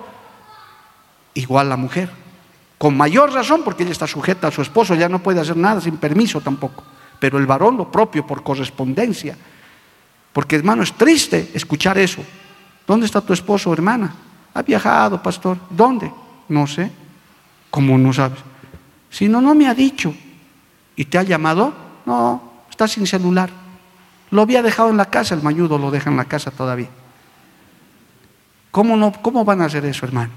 [1.34, 2.10] Igual la mujer.
[2.78, 5.80] Con mayor razón, porque ella está sujeta a su esposo, ya no puede hacer nada
[5.80, 6.82] sin permiso tampoco.
[7.20, 9.38] Pero el varón lo propio por correspondencia.
[10.32, 12.24] Porque hermano, es triste escuchar eso.
[12.88, 14.12] ¿Dónde está tu esposo, hermana?
[14.52, 15.58] Ha viajado, pastor.
[15.70, 16.12] ¿Dónde?
[16.48, 16.90] No sé.
[17.70, 18.40] ¿Cómo no sabes?
[19.10, 20.12] Si no, no me ha dicho.
[20.96, 21.89] ¿Y te ha llamado?
[22.10, 23.50] No, está sin celular.
[24.32, 26.88] Lo había dejado en la casa, el mayudo lo deja en la casa todavía.
[28.72, 30.32] ¿Cómo, no, ¿Cómo van a hacer eso, hermano?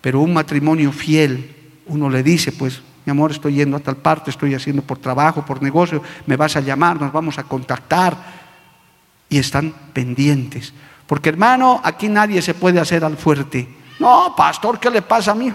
[0.00, 1.54] Pero un matrimonio fiel,
[1.88, 5.44] uno le dice, pues, mi amor, estoy yendo a tal parte, estoy haciendo por trabajo,
[5.44, 8.16] por negocio, me vas a llamar, nos vamos a contactar.
[9.28, 10.72] Y están pendientes.
[11.06, 13.68] Porque hermano, aquí nadie se puede hacer al fuerte.
[14.00, 15.52] No, pastor, ¿qué le pasa a mí?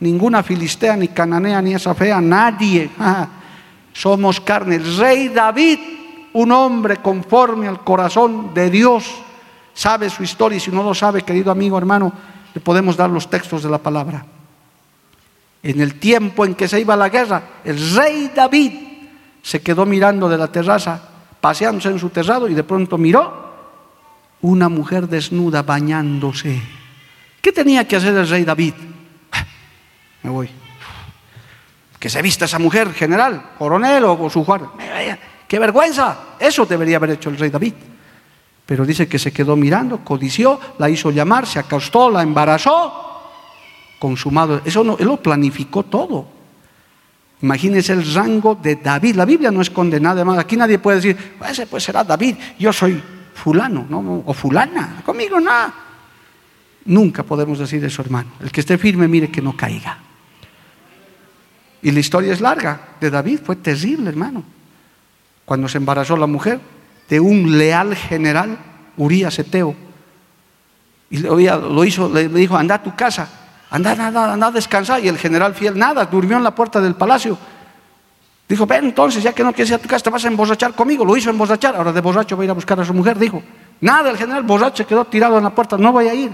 [0.00, 2.90] Ninguna filistea, ni cananea, ni esa fea, nadie.
[3.94, 4.76] Somos carne.
[4.76, 5.78] El rey David
[6.34, 9.04] un hombre conforme al corazón de Dios
[9.72, 12.12] sabe su historia y si no lo sabe, querido amigo, hermano,
[12.52, 14.24] le podemos dar los textos de la palabra.
[15.62, 18.72] En el tiempo en que se iba a la guerra, el rey David
[19.42, 21.00] se quedó mirando de la terraza,
[21.40, 23.44] paseándose en su terrado y de pronto miró
[24.42, 26.60] una mujer desnuda bañándose.
[27.40, 28.74] ¿Qué tenía que hacer el rey David?
[30.22, 30.63] Me voy.
[32.04, 34.68] Que se vista esa mujer, general, coronel o su guardia.
[35.48, 36.34] ¡Qué vergüenza!
[36.38, 37.72] Eso debería haber hecho el rey David.
[38.66, 43.22] Pero dice que se quedó mirando, codició, la hizo llamar, se acostó, la embarazó,
[43.98, 44.60] consumado.
[44.66, 46.26] Eso no, él lo planificó todo.
[47.40, 49.14] Imagínense el rango de David.
[49.14, 50.36] La Biblia no es condenada, además.
[50.40, 53.02] Aquí nadie puede decir, ese pues será David, yo soy
[53.32, 54.24] fulano, ¿no?
[54.26, 55.72] o fulana, conmigo nada.
[56.84, 58.32] Nunca podemos decir eso, hermano.
[58.40, 60.00] El que esté firme, mire que no caiga.
[61.84, 64.42] Y la historia es larga de David, fue terrible, hermano
[65.44, 66.60] cuando se embarazó la mujer,
[67.08, 68.58] de un leal general,
[68.96, 69.74] Urias Eteo.
[71.10, 73.28] Y lo hizo, le dijo, anda a tu casa,
[73.70, 75.04] anda, anda, anda a descansar.
[75.04, 77.36] Y el general fiel, nada, durmió en la puerta del palacio.
[78.48, 80.74] Dijo, ven entonces, ya que no quieres ir a tu casa, te vas a emborrachar
[80.74, 81.04] conmigo.
[81.04, 83.18] Lo hizo emborrachar, ahora de borracho va a ir a buscar a su mujer.
[83.18, 83.42] Dijo,
[83.80, 86.32] nada, el general borracho quedó tirado en la puerta, no voy a ir.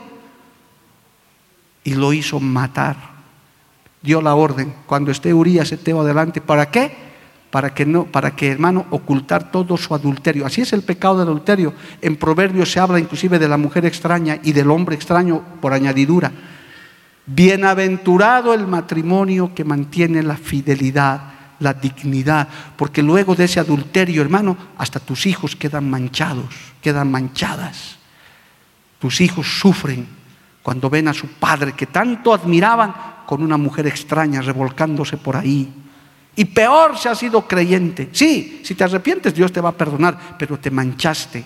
[1.84, 3.19] Y lo hizo matar.
[4.02, 7.10] Dio la orden, cuando esté Urias Eteo adelante, ¿para qué?
[7.50, 10.46] para que no, para que hermano ocultar todo su adulterio.
[10.46, 11.74] Así es el pecado del adulterio.
[12.00, 16.30] En Proverbios se habla inclusive de la mujer extraña y del hombre extraño por añadidura.
[17.26, 21.22] Bienaventurado el matrimonio que mantiene la fidelidad,
[21.58, 27.96] la dignidad, porque luego de ese adulterio, hermano, hasta tus hijos quedan manchados, quedan manchadas.
[29.00, 30.06] Tus hijos sufren
[30.62, 32.94] cuando ven a su padre que tanto admiraban
[33.30, 35.72] con una mujer extraña revolcándose por ahí
[36.34, 38.08] y peor si has sido creyente.
[38.10, 41.44] Sí, si te arrepientes Dios te va a perdonar, pero te manchaste.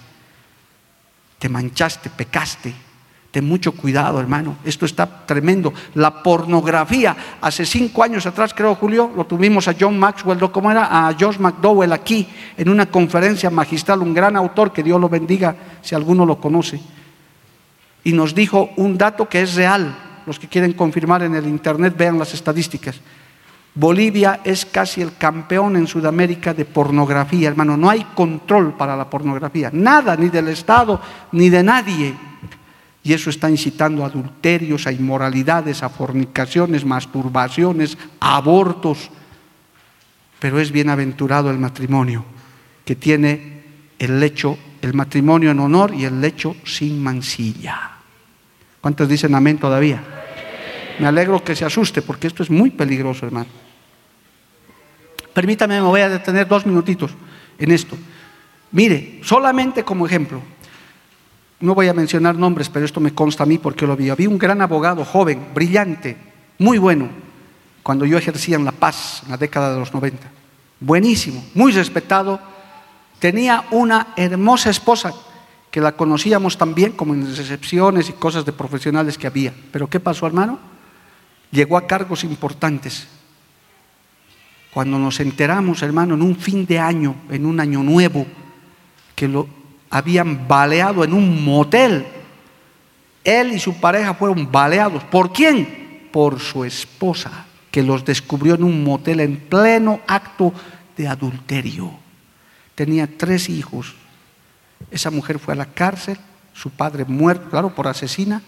[1.39, 2.72] Te manchaste, pecaste.
[3.30, 4.57] Ten mucho cuidado, hermano.
[4.64, 5.74] Esto está tremendo.
[5.93, 7.14] La pornografía.
[7.43, 11.07] Hace cinco años atrás, creo, Julio, lo tuvimos a John Maxwell, ¿cómo era?
[11.07, 12.26] A Josh McDowell aquí,
[12.57, 16.80] en una conferencia magistral, un gran autor, que Dios lo bendiga si alguno lo conoce.
[18.05, 20.04] Y nos dijo un dato que es real.
[20.27, 23.01] Los que quieren confirmar en el Internet, vean las estadísticas.
[23.75, 27.77] Bolivia es casi el campeón en Sudamérica de pornografía, hermano.
[27.77, 31.01] No hay control para la pornografía, nada, ni del Estado,
[31.33, 32.14] ni de nadie.
[33.03, 39.11] Y eso está incitando a adulterios, a inmoralidades, a fornicaciones, masturbaciones, abortos.
[40.39, 42.25] Pero es bienaventurado el matrimonio
[42.85, 43.62] que tiene
[43.99, 47.93] el lecho, el matrimonio en honor y el lecho sin mancilla.
[48.85, 50.05] ¿Cuántos dicen amén todavía?
[50.99, 53.49] Me alegro que se asuste porque esto es muy peligroso, hermano.
[55.32, 57.12] Permítame, me voy a detener dos minutitos
[57.57, 57.97] en esto.
[58.72, 60.39] Mire, solamente como ejemplo,
[61.61, 64.11] no voy a mencionar nombres, pero esto me consta a mí porque lo vi.
[64.11, 66.18] Había un gran abogado joven, brillante,
[66.59, 67.09] muy bueno,
[67.82, 70.30] cuando yo ejercía en La Paz, en la década de los 90.
[70.80, 72.39] Buenísimo, muy respetado.
[73.18, 75.14] Tenía una hermosa esposa
[75.75, 79.53] que la conocíamos también como en recepciones y cosas de profesionales que había.
[79.72, 80.61] Pero ¿qué pasó, hermano?
[81.51, 83.09] Llegó a cargos importantes
[84.72, 88.25] cuando nos enteramos, hermano, en un fin de año, en un año nuevo,
[89.16, 89.49] que lo
[89.91, 92.07] habían baleado en un motel
[93.25, 95.03] Él y su pareja fueron baleados.
[95.03, 96.09] ¿Por quién?
[96.12, 100.55] Por su esposa, que los descubrió en un motel en pleno acto
[100.97, 101.91] de adulterio.
[102.77, 104.04] Tenía tres hijos.
[104.91, 106.18] Esa mujer fue a la cárcel,
[106.53, 108.43] su padre muerto, claro, por asesina.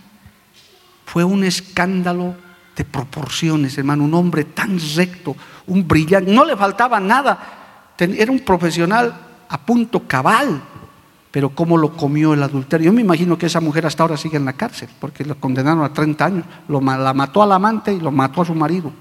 [1.05, 2.35] Fue un escándalo
[2.77, 5.35] de proporciones, hermano, un hombre tan recto,
[5.67, 9.15] un brillante, no le faltaba nada, era un profesional
[9.49, 10.63] a punto cabal,
[11.31, 12.87] pero cómo lo comió el adulterio.
[12.87, 15.85] Yo me imagino que esa mujer hasta ahora sigue en la cárcel, porque lo condenaron
[15.85, 18.93] a 30 años, lo, la mató al amante y lo mató a su marido.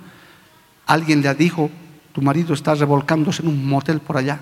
[0.85, 1.69] Alguien le dijo,
[2.13, 4.39] tu marido está revolcándose en un motel por allá.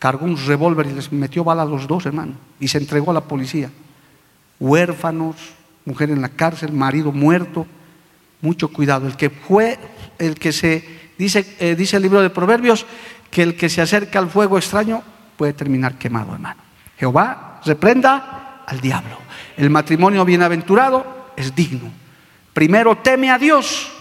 [0.00, 3.14] Cargó un revólver y les metió bala a los dos, hermano, y se entregó a
[3.14, 3.70] la policía.
[4.58, 5.36] Huérfanos,
[5.84, 7.66] mujer en la cárcel, marido muerto.
[8.40, 9.06] Mucho cuidado.
[9.06, 9.78] El que fue,
[10.18, 10.82] el que se,
[11.18, 12.86] dice, eh, dice el libro de Proverbios,
[13.30, 15.02] que el que se acerca al fuego extraño
[15.36, 16.62] puede terminar quemado, hermano.
[16.98, 19.18] Jehová reprenda al diablo.
[19.56, 21.90] El matrimonio bienaventurado es digno.
[22.54, 23.99] Primero teme a Dios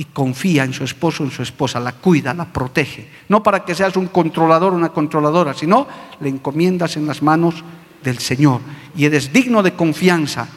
[0.00, 3.06] y confía en su esposo, en su esposa, la cuida, la protege.
[3.28, 5.86] No para que seas un controlador una controladora, sino
[6.20, 7.56] le encomiendas en las manos
[8.02, 8.62] del Señor.
[8.96, 10.48] Y eres digno de confianza,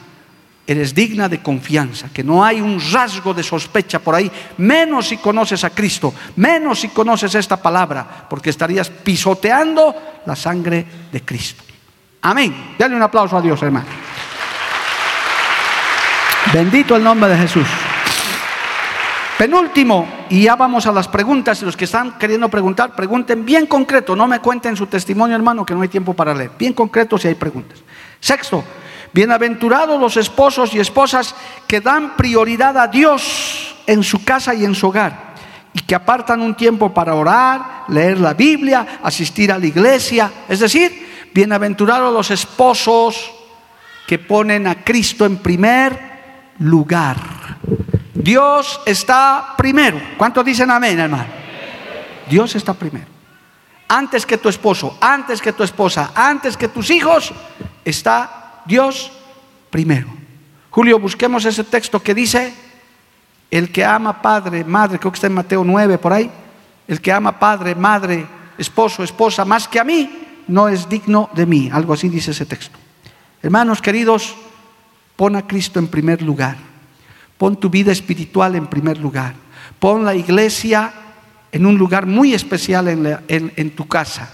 [0.66, 5.18] eres digna de confianza, que no hay un rasgo de sospecha por ahí, menos si
[5.18, 9.94] conoces a Cristo, menos si conoces esta palabra, porque estarías pisoteando
[10.26, 11.66] la sangre de Cristo.
[12.22, 12.76] Amén.
[12.80, 13.88] Dale un aplauso a Dios, hermano.
[16.54, 17.68] Bendito el nombre de Jesús.
[19.38, 24.16] Penúltimo, y ya vamos a las preguntas, los que están queriendo preguntar, pregunten bien concreto,
[24.16, 27.28] no me cuenten su testimonio hermano, que no hay tiempo para leer, bien concreto si
[27.28, 27.80] hay preguntas.
[28.20, 28.64] Sexto,
[29.12, 31.36] bienaventurados los esposos y esposas
[31.68, 35.34] que dan prioridad a Dios en su casa y en su hogar,
[35.74, 40.60] y que apartan un tiempo para orar, leer la Biblia, asistir a la iglesia, es
[40.60, 43.32] decir, bienaventurados los esposos
[44.08, 46.00] que ponen a Cristo en primer
[46.60, 47.18] lugar.
[48.14, 50.00] Dios está primero.
[50.18, 51.26] ¿Cuántos dicen amén, hermano?
[52.30, 53.08] Dios está primero.
[53.88, 57.34] Antes que tu esposo, antes que tu esposa, antes que tus hijos,
[57.84, 59.12] está Dios
[59.70, 60.08] primero.
[60.70, 62.54] Julio, busquemos ese texto que dice,
[63.52, 66.32] el que ama padre, madre, creo que está en Mateo 9 por ahí,
[66.88, 68.26] el que ama padre, madre,
[68.58, 71.70] esposo, esposa, más que a mí, no es digno de mí.
[71.72, 72.78] Algo así dice ese texto.
[73.42, 74.36] Hermanos queridos,
[75.16, 76.73] pon a Cristo en primer lugar.
[77.44, 79.36] Pon tu vida espiritual en primer lugar.
[79.78, 80.94] Pon la iglesia
[81.52, 84.32] en un lugar muy especial en, tu casa.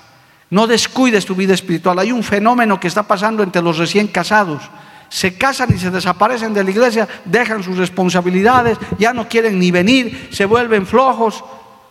[0.51, 1.97] No descuides tu vida espiritual.
[1.97, 4.61] Hay un fenómeno que está pasando entre los recién casados.
[5.09, 9.71] Se casan y se desaparecen de la iglesia, dejan sus responsabilidades, ya no quieren ni
[9.71, 11.43] venir, se vuelven flojos.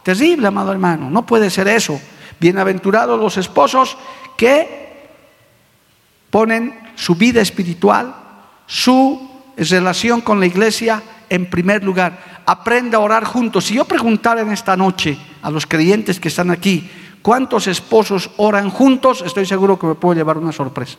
[0.05, 1.11] Terrible, amado hermano.
[1.11, 2.01] No puede ser eso.
[2.39, 3.99] Bienaventurados los esposos
[4.37, 5.09] que
[6.31, 8.15] ponen su vida espiritual,
[8.69, 9.28] su
[9.59, 12.43] relación con la iglesia en primer lugar.
[12.47, 13.67] Aprenda a orar juntos.
[13.67, 16.89] Si yo preguntara en esta noche a los creyentes que están aquí,
[17.23, 19.23] ¿cuántos esposos oran juntos?
[19.27, 20.97] Estoy seguro que me puedo llevar una sorpresa.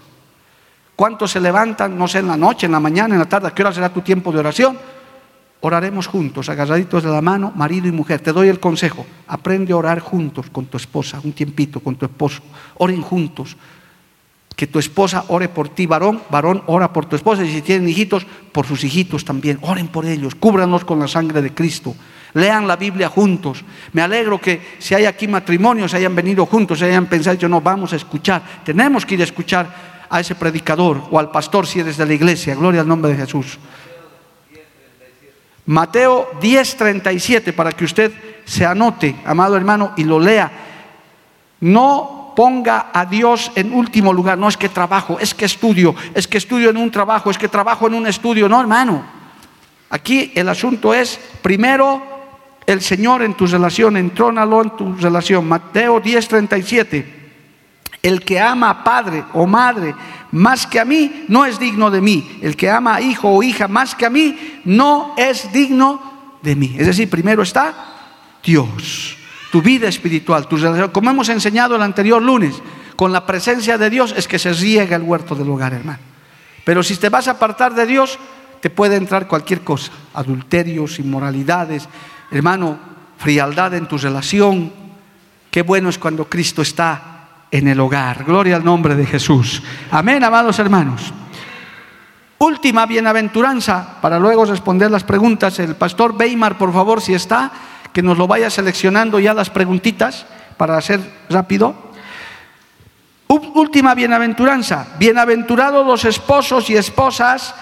[0.95, 3.47] ¿Cuántos se levantan, no sé, en la noche, en la mañana, en la tarde?
[3.47, 4.77] ¿A qué hora será tu tiempo de oración?
[5.61, 8.19] Oraremos juntos, agarraditos de la mano, marido y mujer.
[8.19, 9.05] Te doy el consejo.
[9.27, 12.41] Aprende a orar juntos con tu esposa, un tiempito con tu esposo.
[12.77, 13.57] Oren juntos
[14.59, 17.87] que tu esposa ore por ti, varón, varón ora por tu esposa y si tienen
[17.87, 19.57] hijitos, por sus hijitos también.
[19.61, 21.95] Oren por ellos, cúbranos con la sangre de Cristo.
[22.33, 23.63] Lean la Biblia juntos.
[23.93, 27.93] Me alegro que si hay aquí matrimonios, hayan venido juntos, hayan pensado, yo no, vamos
[27.93, 28.41] a escuchar.
[28.65, 32.13] Tenemos que ir a escuchar a ese predicador o al pastor si eres de la
[32.13, 32.53] iglesia.
[32.53, 33.57] Gloria al nombre de Jesús.
[35.67, 38.11] Mateo 10:37, para que usted
[38.43, 40.51] se anote, amado hermano, y lo lea.
[41.61, 44.37] No ponga a Dios en último lugar.
[44.37, 47.49] No es que trabajo, es que estudio, es que estudio en un trabajo, es que
[47.49, 48.47] trabajo en un estudio.
[48.47, 49.03] No, hermano.
[49.89, 52.01] Aquí el asunto es, primero,
[52.65, 55.49] el Señor en tu relación, entrónalo en tu relación.
[55.49, 57.05] Mateo 10:37.
[58.01, 59.93] El que ama a padre o madre
[60.31, 62.39] más que a mí no es digno de mí.
[62.41, 66.55] El que ama a hijo o hija más que a mí no es digno de
[66.55, 66.73] mí.
[66.79, 67.73] Es decir, primero está
[68.41, 69.18] Dios
[69.51, 72.61] tu vida espiritual, tu relación, como hemos enseñado el anterior lunes,
[72.95, 75.99] con la presencia de Dios es que se riega el huerto del hogar, hermano.
[76.65, 78.19] Pero si te vas a apartar de Dios,
[78.59, 81.87] te puede entrar cualquier cosa, adulterios, inmoralidades,
[82.29, 82.77] hermano,
[83.17, 84.71] frialdad en tu relación.
[85.49, 88.23] Qué bueno es cuando Cristo está en el hogar.
[88.25, 89.63] Gloria al nombre de Jesús.
[89.91, 91.13] Amén, amados hermanos.
[92.37, 95.59] Última bienaventuranza, para luego responder las preguntas.
[95.59, 97.51] El pastor Weimar, por favor, si está
[97.93, 100.25] que nos lo vaya seleccionando ya las preguntitas
[100.57, 101.75] para hacer rápido.
[103.27, 104.87] Última bienaventuranza.
[104.97, 107.53] Bienaventurados los esposos y esposas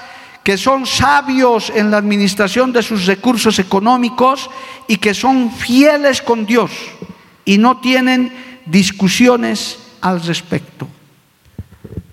[0.44, 4.50] que son sabios en la administración de sus recursos económicos
[4.88, 6.72] y que son fieles con Dios
[7.44, 8.32] y no tienen
[8.66, 10.88] discusiones al respecto.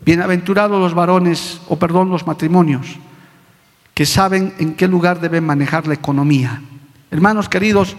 [0.05, 2.99] Bienaventurados los varones, o perdón, los matrimonios,
[3.95, 6.61] que saben en qué lugar deben manejar la economía.
[7.15, 7.95] Hermanos queridos,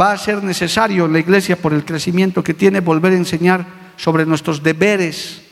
[0.00, 4.24] va a ser necesario la iglesia, por el crecimiento que tiene, volver a enseñar sobre
[4.24, 5.42] nuestros deberes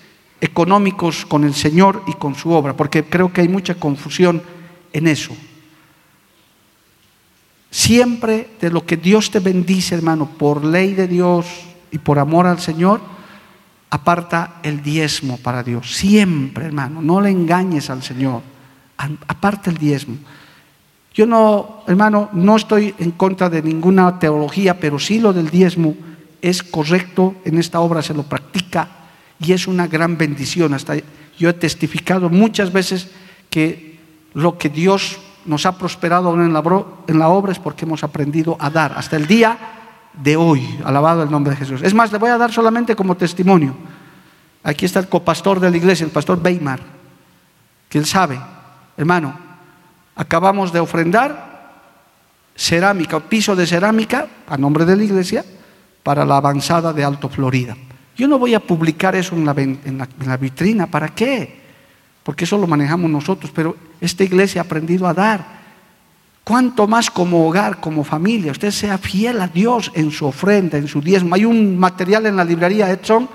[0.41, 4.41] económicos con el Señor y con su obra, porque creo que hay mucha confusión
[4.93, 5.37] en eso.
[7.69, 11.49] Siempre de lo que Dios te bendice, hermano, por ley de Dios
[11.91, 13.01] y por amor al Señor,
[13.91, 15.97] aparta el diezmo para Dios.
[15.97, 18.43] Siempre, hermano, no le engañes al Señor.
[19.27, 20.19] Aparta el diezmo.
[21.17, 25.97] Yo no, hermano, no estoy en contra de ninguna teología, pero sí lo del diezmo
[26.43, 28.87] es correcto, en esta obra se lo practica
[29.41, 30.75] y es una gran bendición.
[30.75, 30.97] Hasta
[31.39, 33.09] yo he testificado muchas veces
[33.49, 33.99] que
[34.35, 36.63] lo que Dios nos ha prosperado en la,
[37.07, 38.93] en la obra es porque hemos aprendido a dar.
[38.95, 39.57] Hasta el día
[40.23, 40.69] de hoy.
[40.85, 41.81] Alabado el nombre de Jesús.
[41.83, 43.75] Es más, le voy a dar solamente como testimonio.
[44.63, 46.81] Aquí está el copastor de la iglesia, el pastor Weimar,
[47.89, 48.39] que él sabe,
[48.99, 49.46] hermano,
[50.17, 51.57] acabamos de ofrendar
[52.57, 55.45] cerámica, piso de cerámica, a nombre de la iglesia,
[56.03, 57.77] para la avanzada de Alto Florida.
[58.17, 61.61] Yo no voy a publicar eso en la, vitrina, ¿para qué?
[62.23, 65.57] Porque eso lo manejamos nosotros, pero esta iglesia ha aprendido a dar.
[66.43, 70.89] Cuanto más como hogar, como familia, usted sea fiel a Dios en su ofrenda, en
[70.89, 71.35] su diezmo.
[71.35, 73.29] Hay un material en la librería Edson,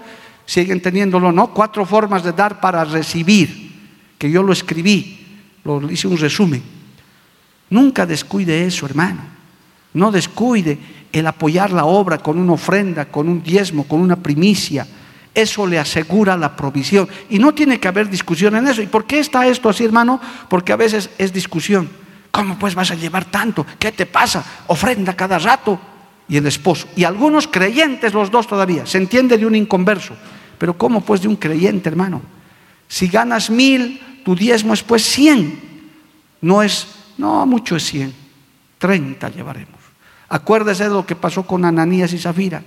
[0.45, 1.53] siguen teniéndolo, ¿no?
[1.53, 3.69] Cuatro formas de dar para recibir,
[4.17, 5.20] que yo lo escribí,
[5.63, 6.61] lo hice un resumen.
[7.69, 9.21] Nunca descuide eso, hermano.
[9.93, 10.77] No descuide
[11.11, 14.87] el apoyar la obra con una ofrenda, con un diezmo, con una primicia.
[15.33, 17.07] Eso le asegura la provisión.
[17.29, 18.81] Y no tiene que haber discusión en eso.
[18.81, 20.19] ¿Y por qué está esto así, hermano?
[20.49, 21.89] Porque a veces es discusión.
[22.31, 23.65] ¿Cómo pues vas a llevar tanto?
[23.77, 24.43] ¿Qué te pasa?
[24.67, 25.79] Ofrenda cada rato.
[26.27, 26.87] Y el esposo.
[26.95, 28.85] Y algunos creyentes, los dos todavía.
[28.85, 30.15] Se entiende de un inconverso.
[30.57, 32.21] Pero ¿cómo pues de un creyente, hermano?
[32.87, 35.59] Si ganas mil, tu diezmo es pues cien.
[36.41, 38.13] No es, no, mucho es cien.
[38.77, 39.79] Treinta llevaremos.
[40.29, 42.63] Acuérdese de lo que pasó con Ananías y Zafira.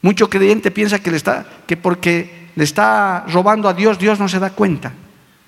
[0.00, 4.28] Mucho creyente piensa que, le está, que porque le está robando a Dios, Dios no
[4.28, 4.92] se da cuenta.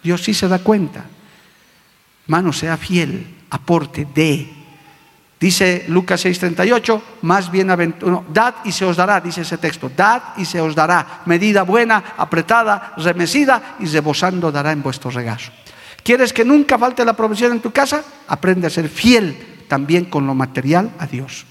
[0.03, 1.07] Dios sí se da cuenta.
[2.27, 4.64] Hermano, sea fiel, aporte, de.
[5.45, 10.47] Dice Lucas 6:38, más bienaventurado, dad y se os dará, dice ese texto, dad y
[10.47, 15.53] se os dará, medida buena, apretada, remecida y rebosando dará en vuestro regazo.
[16.03, 18.03] ¿Quieres que nunca falte la provisión en tu casa?
[18.27, 19.37] Aprende a ser fiel
[19.69, 21.45] también con lo material a Dios.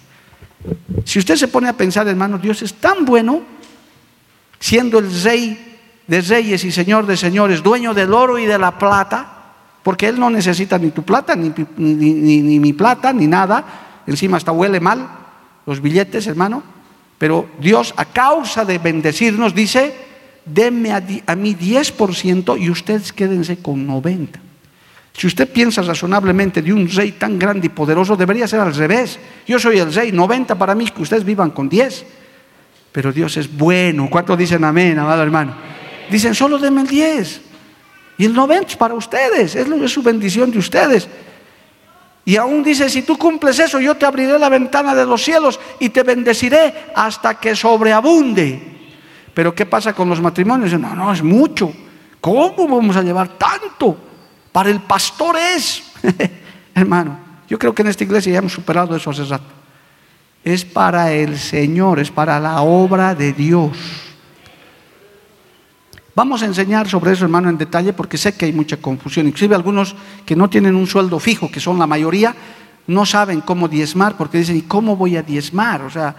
[1.06, 3.44] Si usted se pone a pensar, hermano, Dios es tan bueno,
[4.58, 5.78] siendo el rey
[6.08, 9.33] de reyes y señor de señores, dueño del oro y de la plata,
[9.84, 14.02] porque Él no necesita ni tu plata, ni, ni, mi plata, ni nada.
[14.08, 15.08] Encima hasta huele mal
[15.66, 16.64] los billetes, hermano.
[17.18, 19.94] Pero Dios, a causa de bendecirnos, dice,
[20.46, 24.40] denme a, a mí 10% y ustedes quédense con 90%.
[25.16, 29.20] Si usted piensa razonablemente de un rey tan grande y poderoso, debería ser al revés.
[29.46, 32.06] Yo soy el rey, 90 para mí, que ustedes vivan con 10.
[32.92, 34.10] Pero Dios es bueno.
[34.10, 35.56] ¿Cuántos dicen amén, amado hermano?
[36.10, 37.42] Dicen, solo denme el 10.
[38.18, 41.08] Y el 90 es para ustedes, es su bendición de ustedes.
[42.26, 45.60] Y aún dice, si tú cumples eso, yo te abriré la ventana de los cielos
[45.80, 48.72] y te bendeciré hasta que sobreabunde.
[49.34, 50.80] Pero ¿qué pasa con los matrimonios?
[50.80, 51.74] No, no, es mucho.
[52.22, 53.98] ¿Cómo vamos a llevar tanto?
[54.52, 55.84] Para el pastor es.
[56.76, 57.18] Hermano,
[57.50, 59.44] yo creo que en esta iglesia ya hemos superado eso hace rato.
[60.44, 63.72] Es para el Señor, es para la obra de Dios.
[66.16, 69.28] Vamos a enseñar sobre eso, hermano, en detalle, porque sé que hay mucha confusión.
[69.28, 69.96] Inclusive algunos
[70.26, 72.36] que no tienen un sueldo fijo, que son la mayoría,
[72.86, 75.82] no saben cómo diezmar, porque dicen, ¿y cómo voy a diezmar?
[75.82, 76.16] O sea,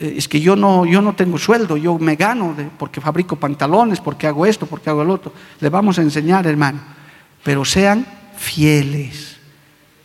[0.00, 4.00] eh, es que yo no, yo no tengo sueldo, yo me gano porque fabrico pantalones,
[4.00, 5.32] porque hago esto, porque hago el otro.
[5.60, 6.80] Le vamos a enseñar, hermano.
[7.44, 9.36] Pero sean fieles.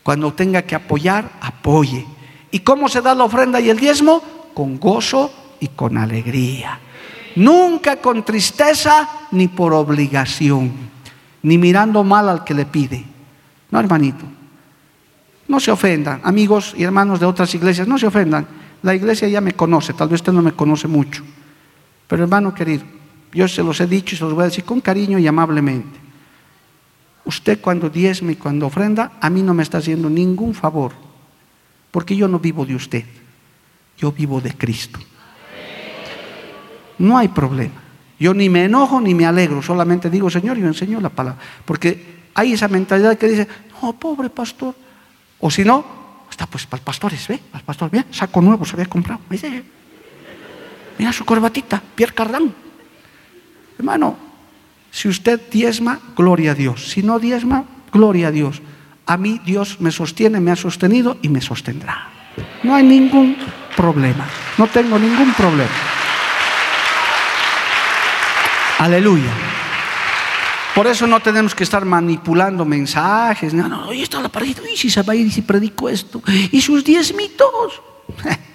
[0.03, 2.05] Cuando tenga que apoyar, apoye.
[2.51, 4.21] ¿Y cómo se da la ofrenda y el diezmo?
[4.53, 6.79] Con gozo y con alegría.
[7.35, 10.71] Nunca con tristeza ni por obligación,
[11.41, 13.03] ni mirando mal al que le pide.
[13.71, 14.25] No, hermanito.
[15.47, 18.47] No se ofendan, amigos y hermanos de otras iglesias, no se ofendan.
[18.81, 21.23] La iglesia ya me conoce, tal vez usted no me conoce mucho.
[22.07, 22.83] Pero hermano querido,
[23.33, 25.99] yo se los he dicho y se los voy a decir con cariño y amablemente.
[27.25, 30.91] Usted cuando diezme y cuando ofrenda, a mí no me está haciendo ningún favor,
[31.91, 33.05] porque yo no vivo de usted,
[33.97, 34.99] yo vivo de Cristo
[36.99, 37.81] no hay problema.
[38.19, 41.41] Yo ni me enojo ni me alegro, solamente digo, Señor, yo enseño la palabra.
[41.65, 43.47] Porque hay esa mentalidad que dice,
[43.81, 44.75] no, pobre pastor.
[45.39, 45.83] O si no,
[46.29, 47.39] está pues para pastores, ¿ve?
[47.51, 49.19] Para pastor, mira, saco nuevo se había comprado.
[50.97, 52.53] Mira su corbatita, Pierre Cardán.
[53.77, 54.15] Hermano,
[54.91, 56.91] si usted diezma, gloria a Dios.
[56.91, 58.61] Si no diezma, gloria a Dios.
[59.05, 62.09] A mí Dios me sostiene, me ha sostenido y me sostendrá.
[62.63, 63.35] No hay ningún
[63.75, 64.25] problema.
[64.57, 65.71] No tengo ningún problema.
[68.83, 69.31] Aleluya.
[70.75, 73.53] Por eso no tenemos que estar manipulando mensajes.
[73.53, 74.57] No, no, ahí está la pared.
[74.73, 76.21] Y si se va a ir y si predico esto.
[76.51, 77.81] Y sus diezmitos.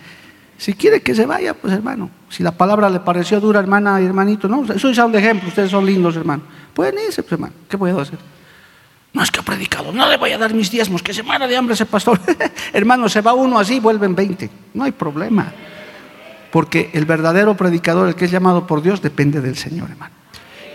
[0.58, 2.10] Si quiere que se vaya, pues hermano.
[2.30, 5.48] Si la palabra le pareció dura, hermana y hermanito, no, es un ejemplo.
[5.50, 6.42] Ustedes son lindos, hermano.
[6.74, 7.54] Pueden irse, pues, hermano.
[7.68, 8.18] ¿Qué puedo hacer?
[9.12, 11.46] No es que ha predicado, no le voy a dar mis diezmos, que se muera
[11.46, 12.18] de hambre ese pastor.
[12.72, 14.50] hermano, se va uno así, vuelven 20.
[14.74, 15.52] No hay problema.
[16.50, 20.17] Porque el verdadero predicador, el que es llamado por Dios, depende del Señor, hermano.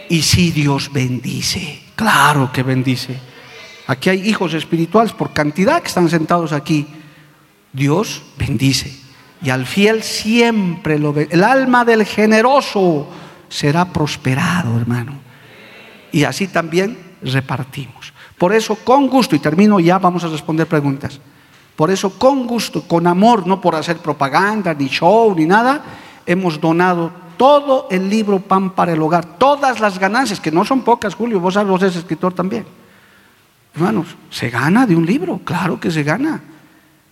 [0.10, 3.20] Y si Dios bendice, claro que bendice.
[3.88, 6.88] Aquí hay hijos espirituales por cantidad que están sentados aquí.
[7.72, 8.96] Dios bendice.
[9.42, 11.28] Y al fiel siempre lo ve.
[11.32, 13.08] El alma del generoso
[13.50, 15.14] será prosperado, hermano.
[16.12, 18.14] Y así también repartimos.
[18.38, 21.20] Por eso, con gusto, y termino ya, vamos a responder preguntas.
[21.76, 25.82] Por eso, con gusto, con amor, no por hacer propaganda, ni show, ni nada,
[26.26, 30.82] hemos donado todo el libro Pan para el Hogar, todas las ganancias, que no son
[30.82, 32.66] pocas, Julio, vos sabes, eres escritor también.
[33.76, 36.42] Hermanos, se gana de un libro, claro que se gana.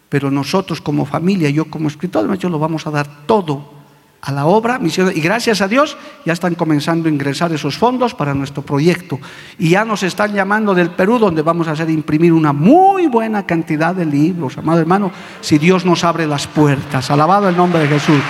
[0.09, 3.81] Pero nosotros como familia, yo como escritor, yo lo vamos a dar todo
[4.21, 8.13] a la obra misión y gracias a Dios ya están comenzando a ingresar esos fondos
[8.13, 9.19] para nuestro proyecto
[9.57, 13.45] y ya nos están llamando del Perú donde vamos a hacer imprimir una muy buena
[13.47, 15.11] cantidad de libros, amado hermano,
[15.41, 18.21] si Dios nos abre las puertas, alabado el nombre de Jesús.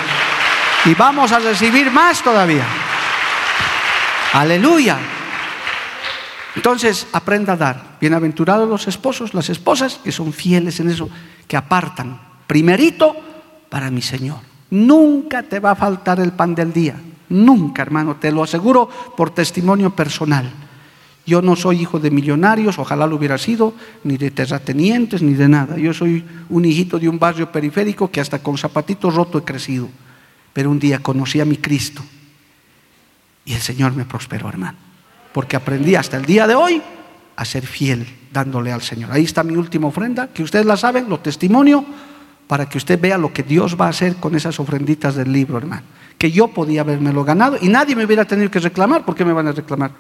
[0.86, 2.66] Y vamos a recibir más todavía.
[4.34, 4.98] Aleluya.
[6.56, 7.98] Entonces, aprenda a dar.
[8.02, 11.08] Bienaventurados los esposos, las esposas que son fieles en eso,
[11.48, 13.16] que apartan primerito
[13.70, 14.40] para mi Señor.
[14.72, 16.96] Nunca te va a faltar el pan del día.
[17.30, 20.52] Nunca, hermano, te lo aseguro por testimonio personal.
[21.28, 25.48] Yo no soy hijo de millonarios, ojalá lo hubiera sido, ni de terratenientes, ni de
[25.48, 25.78] nada.
[25.78, 29.88] Yo soy un hijito de un barrio periférico que hasta con zapatitos roto he crecido.
[30.54, 32.04] Pero un día conocí a mi Cristo
[33.46, 34.78] y el Señor me prosperó, hermano.
[35.34, 36.82] Porque aprendí hasta el día de hoy
[37.36, 39.12] a ser fiel dándole al Señor.
[39.12, 41.86] Ahí está mi última ofrenda, que ustedes la saben, lo testimonio,
[42.48, 45.58] para que usted vea lo que Dios va a hacer con esas ofrenditas del libro,
[45.58, 45.84] hermano.
[46.18, 49.06] Que yo podía lo ganado y nadie me hubiera tenido que reclamar.
[49.06, 49.92] ¿Por qué me van a reclamar?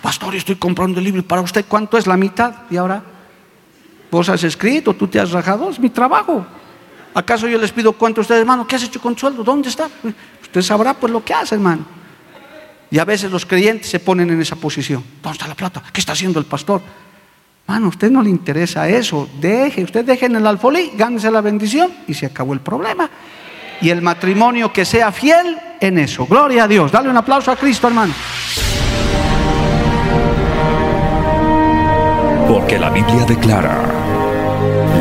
[0.00, 2.54] Pastor, estoy comprando el libro y para usted, ¿cuánto es la mitad?
[2.70, 3.02] Y ahora,
[4.10, 6.44] vos has escrito, tú te has rajado, es mi trabajo.
[7.14, 8.66] ¿Acaso yo les pido cuánto a ustedes, hermano?
[8.66, 9.44] ¿Qué has hecho con sueldo?
[9.44, 9.88] ¿Dónde está?
[10.42, 11.84] Usted sabrá pues lo que hace, hermano.
[12.90, 15.02] Y a veces los creyentes se ponen en esa posición.
[15.22, 15.82] ¿Dónde está la plata?
[15.92, 16.82] ¿Qué está haciendo el pastor?
[17.66, 19.28] Hermano, a usted no le interesa eso.
[19.40, 23.08] Deje, usted deje en el alfolí, gánese la bendición y se acabó el problema.
[23.80, 26.26] Y el matrimonio que sea fiel en eso.
[26.26, 26.92] Gloria a Dios.
[26.92, 28.14] Dale un aplauso a Cristo, hermano.
[32.48, 33.91] Porque la Biblia declara.